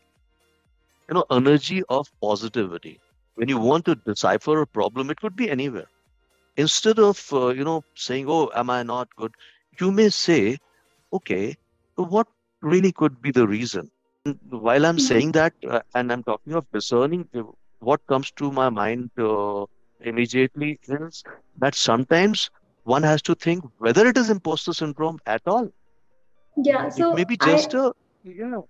You 1.11 1.15
know, 1.17 1.25
energy 1.31 1.83
of 1.89 2.07
positivity. 2.21 3.01
When 3.35 3.49
you 3.49 3.59
want 3.59 3.85
to 3.85 3.95
decipher 3.95 4.61
a 4.61 4.67
problem, 4.67 5.09
it 5.11 5.19
could 5.19 5.35
be 5.35 5.49
anywhere. 5.49 5.87
Instead 6.57 6.99
of 6.99 7.27
uh, 7.33 7.49
you 7.49 7.63
know 7.63 7.83
saying, 7.95 8.25
"Oh, 8.29 8.49
am 8.55 8.69
I 8.69 8.83
not 8.83 9.09
good?" 9.17 9.33
you 9.79 9.91
may 9.91 10.09
say, 10.09 10.57
"Okay, 11.13 11.55
what 11.95 12.27
really 12.61 12.91
could 12.91 13.21
be 13.21 13.31
the 13.31 13.47
reason?" 13.47 13.89
while 14.49 14.85
I'm 14.85 14.97
Mhm. 14.97 14.99
saying 14.99 15.31
that, 15.33 15.53
uh, 15.69 15.81
and 15.93 16.11
I'm 16.11 16.23
talking 16.23 16.53
of 16.53 16.65
discerning, 16.71 17.29
uh, 17.35 17.43
what 17.79 18.01
comes 18.07 18.31
to 18.33 18.51
my 18.51 18.69
mind 18.69 19.11
uh, 19.17 19.65
immediately 19.99 20.79
is 20.83 21.23
that 21.57 21.75
sometimes 21.75 22.49
one 22.83 23.03
has 23.03 23.21
to 23.23 23.35
think 23.35 23.65
whether 23.77 24.05
it 24.07 24.17
is 24.17 24.29
imposter 24.29 24.73
syndrome 24.73 25.19
at 25.25 25.41
all. 25.47 25.69
Yeah, 26.57 26.89
It 26.95 27.07
may 27.11 27.23
so 27.23 27.25
be 27.25 27.37
just 27.37 27.73
I, 27.73 27.75
a, 27.75 27.93
yeah, 28.23 28.61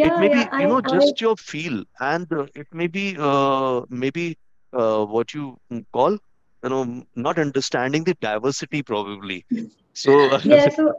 it 0.00 0.18
may 0.18 0.28
be, 0.28 0.38
you 0.38 0.48
I, 0.52 0.64
know, 0.64 0.80
I, 0.84 0.98
just 0.98 1.20
your 1.20 1.36
feel, 1.36 1.84
and 2.00 2.32
uh, 2.32 2.46
it 2.54 2.66
may 2.72 2.86
be, 2.86 3.16
uh, 3.18 3.82
maybe 3.88 4.36
uh, 4.72 5.04
what 5.04 5.34
you 5.34 5.58
call, 5.92 6.12
you 6.12 6.68
know, 6.70 7.04
not 7.14 7.38
understanding 7.38 8.04
the 8.04 8.14
diversity 8.14 8.82
probably. 8.82 9.44
So, 9.92 10.38
yeah, 10.38 10.68
so 10.76 10.94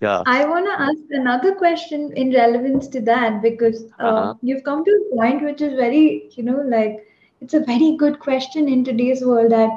yeah, 0.00 0.22
I 0.26 0.44
want 0.44 0.66
to 0.66 0.72
ask 0.72 0.98
another 1.10 1.54
question 1.54 2.12
in 2.16 2.32
relevance 2.32 2.88
to 2.88 3.00
that 3.02 3.40
because 3.42 3.84
uh, 4.00 4.06
uh-huh, 4.06 4.34
you've 4.42 4.64
come 4.64 4.84
to 4.84 4.90
a 4.90 5.16
point 5.16 5.42
which 5.42 5.60
is 5.60 5.74
very, 5.74 6.30
you 6.32 6.42
know, 6.42 6.60
like 6.66 7.06
it's 7.40 7.54
a 7.54 7.60
very 7.60 7.96
good 7.96 8.18
question 8.20 8.68
in 8.68 8.84
today's 8.84 9.22
world 9.24 9.52
that 9.52 9.70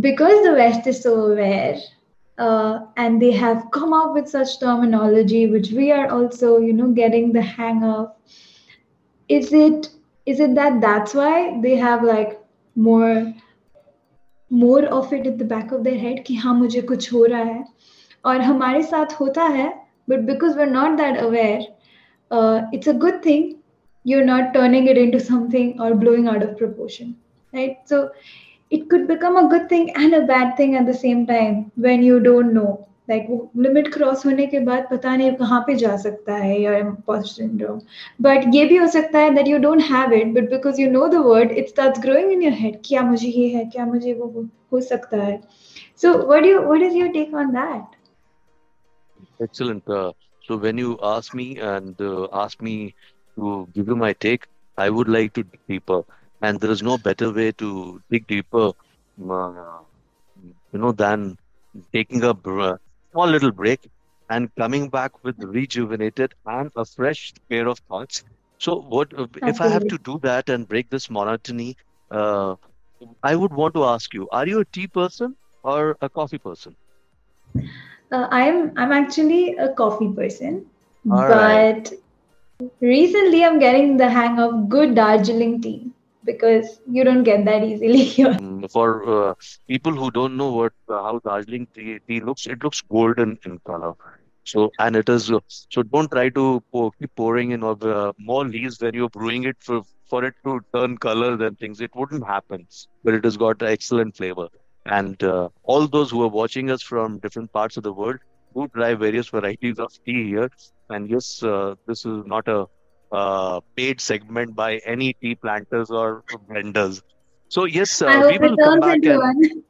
because 0.00 0.42
the 0.44 0.52
West 0.52 0.86
is 0.86 1.02
so 1.02 1.14
aware 1.26 1.78
uh, 2.37 2.79
and 2.97 3.21
they 3.21 3.31
have 3.31 3.69
come 3.71 3.93
up 3.93 4.13
with 4.13 4.27
such 4.27 4.59
terminology 4.59 5.47
which 5.47 5.71
we 5.71 5.91
are 5.91 6.09
also, 6.09 6.57
you 6.57 6.73
know, 6.73 6.91
getting 6.91 7.33
the 7.33 7.41
hang 7.41 7.83
of, 7.83 8.11
is 9.27 9.53
it 9.53 9.89
is 10.25 10.39
it 10.39 10.55
that 10.55 10.79
that's 10.81 11.13
why 11.13 11.59
they 11.61 11.75
have 11.75 12.03
like 12.03 12.39
more 12.75 13.33
more 14.49 14.85
of 14.85 15.13
it 15.13 15.27
at 15.27 15.37
the 15.37 15.45
back 15.45 15.71
of 15.71 15.83
their 15.83 15.97
head 15.97 16.23
कि 16.25 16.35
हाँ 16.35 16.53
मुझे 16.55 16.81
कुछ 16.81 17.11
हो 17.13 17.25
रहा 17.25 17.43
है 17.43 17.63
और 18.25 18.41
हमारे 18.41 18.81
साथ 18.83 19.13
होता 19.19 19.43
है 19.57 19.71
but 20.07 20.25
because 20.25 20.55
we're 20.55 20.73
not 20.75 20.97
that 20.97 21.21
aware 21.23 21.61
uh, 22.31 22.61
it's 22.71 22.87
a 22.87 22.93
good 22.93 23.21
thing 23.21 23.57
you're 24.03 24.25
not 24.25 24.53
turning 24.53 24.87
it 24.87 24.97
into 24.97 25.19
something 25.19 25.79
or 25.79 25.93
blowing 25.93 26.27
out 26.27 26.43
of 26.43 26.57
proportion 26.57 27.15
right 27.53 27.77
so 27.85 28.09
it 28.73 28.89
could 28.89 29.07
become 29.07 29.37
a 29.37 29.47
good 29.47 29.67
thing 29.69 29.89
and 29.95 30.13
a 30.13 30.21
bad 30.25 30.55
thing 30.57 30.75
at 30.75 30.85
the 30.85 30.99
same 30.99 31.25
time 31.25 31.71
when 31.87 32.03
you 32.03 32.19
don't 32.29 32.53
know 32.59 32.71
like 33.09 33.25
वो 33.29 33.37
limit 33.63 33.87
cross 33.93 34.25
होने 34.25 34.45
के 34.47 34.59
बाद 34.65 34.87
पता 34.91 35.15
नहीं 35.15 35.31
कहाँ 35.35 35.59
पे 35.67 35.75
जा 35.75 35.95
सकता 35.97 36.33
है 36.35 36.61
योर 36.61 36.75
इम्पोस्टर 36.75 37.43
सिंड्रोम 37.43 37.79
बट 38.21 38.43
ये 38.55 38.65
भी 38.65 38.75
हो 38.77 38.87
सकता 38.95 39.19
है 39.19 39.33
that 39.35 39.47
you 39.47 39.57
don't 39.59 39.81
have 39.83 40.13
it 40.13 40.33
but 40.33 40.49
because 40.49 40.79
you 40.79 40.89
know 40.91 41.07
the 41.07 41.21
word 41.27 41.51
it 41.51 41.69
starts 41.69 42.01
growing 42.01 42.31
in 42.31 42.43
your 42.43 42.53
head 42.59 42.77
क्या 42.85 43.01
मुझे 43.03 43.27
ये 43.27 43.47
है 43.55 43.65
क्या 43.75 43.85
मुझे 43.85 44.13
वो 44.13 44.45
हो 44.73 44.81
सकता 44.89 45.21
है 45.23 45.41
so 46.01 46.13
what 46.27 46.45
you 46.45 46.59
what 46.61 46.81
is 46.81 46.95
your 46.95 47.09
take 47.13 47.33
on 47.35 47.51
that 47.53 47.97
Excellent. 49.39 49.89
Uh, 49.89 50.11
so 50.43 50.57
when 50.57 50.77
you 50.77 50.97
ask 51.01 51.33
me 51.33 51.57
and 51.59 52.01
uh, 52.01 52.27
ask 52.33 52.61
me 52.61 52.93
to 53.37 53.67
give 53.73 53.87
you 53.87 53.95
my 53.95 54.11
take, 54.13 54.47
I 54.77 54.89
would 54.89 55.07
like 55.07 55.33
to 55.35 55.43
dig 55.43 55.61
deeper, 55.67 55.99
and 56.40 56.60
there 56.60 56.70
is 56.70 56.82
no 56.82 56.98
better 56.98 57.32
way 57.32 57.52
to 57.52 58.00
dig 58.10 58.26
deeper, 58.26 58.72
uh, 59.30 59.82
you 60.72 60.78
know, 60.78 60.92
than 60.92 61.36
taking 61.92 62.22
a 62.24 62.34
small 63.12 63.26
little 63.26 63.52
break 63.52 63.88
and 64.28 64.48
coming 64.56 64.88
back 64.88 65.12
with 65.22 65.36
rejuvenated 65.42 66.32
and 66.46 66.70
a 66.76 66.84
fresh 66.84 67.32
pair 67.50 67.68
of 67.68 67.78
thoughts. 67.88 68.22
So, 68.58 68.76
what 68.80 69.12
if 69.46 69.60
I 69.60 69.68
have 69.68 69.86
to 69.88 69.98
do 69.98 70.18
that 70.22 70.48
and 70.48 70.68
break 70.68 70.90
this 70.90 71.10
monotony? 71.10 71.76
Uh, 72.10 72.56
I 73.22 73.34
would 73.36 73.52
want 73.52 73.74
to 73.74 73.84
ask 73.84 74.12
you: 74.14 74.28
Are 74.30 74.46
you 74.46 74.60
a 74.60 74.64
tea 74.64 74.86
person 74.88 75.36
or 75.62 75.96
a 76.00 76.08
coffee 76.08 76.38
person? 76.38 76.76
Uh, 78.12 78.26
I 78.30 78.42
am. 78.48 78.72
I'm 78.76 78.92
actually 78.92 79.56
a 79.56 79.68
coffee 79.74 80.10
person, 80.12 80.66
All 81.10 81.28
but 81.28 81.92
right. 81.92 81.98
recently 82.80 83.44
I'm 83.44 83.58
getting 83.58 83.96
the 83.96 84.08
hang 84.10 84.38
of 84.40 84.68
good 84.68 84.94
Darjeeling 84.94 85.60
tea 85.62 85.90
because 86.24 86.80
you 86.90 87.04
don't 87.04 87.22
get 87.24 87.44
that 87.44 87.62
easily 87.64 88.04
here. 88.16 88.34
Mm, 88.34 88.70
for 88.70 88.88
uh, 89.30 89.34
people 89.68 89.92
who 89.92 90.10
don't 90.10 90.36
know 90.36 90.50
what 90.52 90.72
uh, 90.88 91.02
how 91.02 91.20
Darjeeling 91.24 91.66
tea, 91.74 91.98
tea, 92.08 92.20
looks, 92.20 92.46
it 92.46 92.62
looks 92.62 92.80
golden 92.82 93.38
in 93.44 93.58
color. 93.60 93.94
So 94.44 94.70
and 94.78 94.96
it 94.96 95.08
is 95.08 95.30
uh, 95.30 95.40
so. 95.48 95.82
Don't 95.82 96.10
try 96.10 96.28
to 96.30 96.62
pour, 96.72 96.92
keep 96.98 97.14
pouring 97.16 97.52
in 97.52 97.62
uh, 97.64 98.12
more 98.18 98.44
leaves 98.46 98.80
when 98.80 98.94
you're 98.94 99.08
brewing 99.08 99.44
it 99.44 99.56
for 99.60 99.82
for 100.06 100.24
it 100.24 100.34
to 100.44 100.60
turn 100.74 100.98
color 100.98 101.36
than 101.36 101.56
things. 101.56 101.80
It 101.80 101.90
wouldn't 101.94 102.26
happen, 102.26 102.66
but 103.04 103.14
it 103.14 103.24
has 103.24 103.36
got 103.36 103.62
excellent 103.62 104.16
flavor. 104.16 104.48
And 104.86 105.22
uh, 105.22 105.48
all 105.62 105.86
those 105.86 106.10
who 106.10 106.22
are 106.22 106.28
watching 106.28 106.70
us 106.70 106.82
from 106.82 107.18
different 107.18 107.52
parts 107.52 107.76
of 107.76 107.82
the 107.84 107.92
world 107.92 108.18
do 108.54 108.68
try 108.74 108.94
various 108.94 109.28
varieties 109.28 109.78
of 109.78 109.92
tea 110.04 110.24
here. 110.28 110.50
And 110.90 111.08
yes, 111.10 111.42
uh, 111.42 111.74
this 111.86 112.04
is 112.04 112.24
not 112.26 112.48
a 112.48 112.66
uh, 113.14 113.60
paid 113.76 114.00
segment 114.00 114.54
by 114.56 114.78
any 114.84 115.14
tea 115.14 115.34
planters 115.36 115.90
or 115.90 116.24
vendors. 116.48 117.02
So 117.48 117.64
yes, 117.64 118.02
uh, 118.02 118.24
we 118.28 118.38
will 118.38 118.56
come 118.56 118.80
back 118.80 118.98
and 119.04 119.64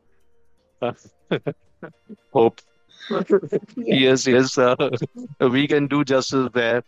hope. 2.33 2.61
yes, 3.77 4.27
yes, 4.27 4.57
uh, 4.59 4.77
we 5.41 5.67
can 5.69 5.87
do 5.87 6.05
justice 6.05 6.49
there. 6.55 6.83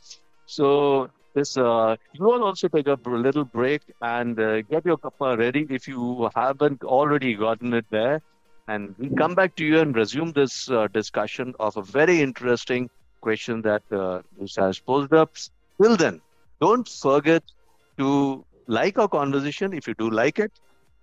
So 0.47 1.11
this, 1.35 1.57
uh, 1.59 1.97
you 2.15 2.25
will 2.25 2.45
also 2.45 2.69
take 2.69 2.87
a 2.89 2.99
little 3.07 3.45
break 3.45 3.83
and 4.01 4.41
uh, 4.41 4.63
get 4.63 4.87
your 4.87 4.97
cuppa 4.97 5.37
ready 5.39 5.67
if 5.69 5.87
you 5.87 6.31
haven't 6.35 6.83
already 6.83 7.35
gotten 7.35 7.75
it 7.75 7.85
there. 7.91 8.23
And 8.69 8.95
we'll 8.99 9.17
come 9.17 9.35
back 9.35 9.55
to 9.57 9.65
you 9.65 9.81
and 9.81 9.95
resume 9.95 10.33
this 10.33 10.71
uh, 10.71 10.89
discussion 10.89 11.55
of 11.61 11.77
a 11.77 11.83
very 11.83 12.23
interesting 12.23 12.89
question 13.21 13.63
that 13.63 13.83
uh, 13.93 14.23
has 14.57 14.81
posed 14.81 15.13
up. 15.13 15.37
Till 15.81 15.97
then, 15.97 16.23
don't 16.61 16.89
forget 16.89 17.43
to 17.99 18.45
like 18.67 18.99
our 18.99 19.09
conversation 19.09 19.73
if 19.73 19.87
you 19.87 19.95
do 19.95 20.11
like 20.11 20.39
it 20.39 20.53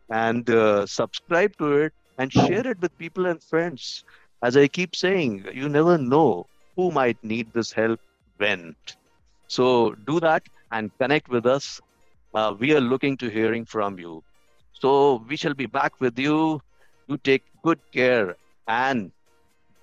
and 0.09 0.49
uh, 0.49 0.85
subscribe 0.85 1.51
to 1.57 1.73
it 1.73 1.93
and 2.17 2.31
share 2.31 2.65
it 2.67 2.79
with 2.79 2.97
people 2.97 3.25
and 3.25 3.41
friends. 3.43 4.03
As 4.43 4.57
I 4.57 4.67
keep 4.67 4.95
saying, 4.95 5.45
you 5.53 5.69
never 5.69 5.97
know 5.97 6.47
who 6.75 6.91
might 6.91 7.17
need 7.23 7.51
this 7.53 7.71
help 7.71 7.99
when. 8.37 8.75
So 9.47 9.95
do 10.07 10.19
that 10.19 10.43
and 10.71 10.91
connect 10.99 11.29
with 11.29 11.45
us. 11.45 11.81
Uh, 12.33 12.53
we 12.57 12.73
are 12.73 12.81
looking 12.81 13.17
to 13.17 13.29
hearing 13.29 13.65
from 13.65 13.99
you. 13.99 14.23
So 14.73 15.23
we 15.27 15.35
shall 15.37 15.53
be 15.53 15.65
back 15.67 15.93
with 15.99 16.17
you. 16.19 16.61
You 17.07 17.17
take 17.17 17.43
good 17.63 17.79
care 17.91 18.35
and 18.67 19.11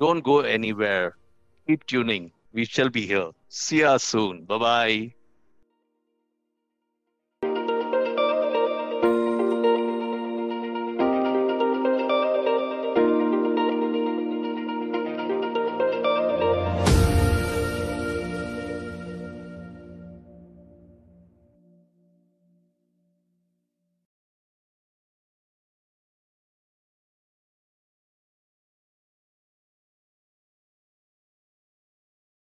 don't 0.00 0.22
go 0.22 0.40
anywhere. 0.40 1.16
Keep 1.66 1.86
tuning. 1.86 2.32
We 2.52 2.64
shall 2.64 2.88
be 2.90 3.06
here. 3.06 3.30
See 3.48 3.78
you 3.78 3.98
soon. 3.98 4.44
Bye 4.44 4.58
bye. 4.58 5.19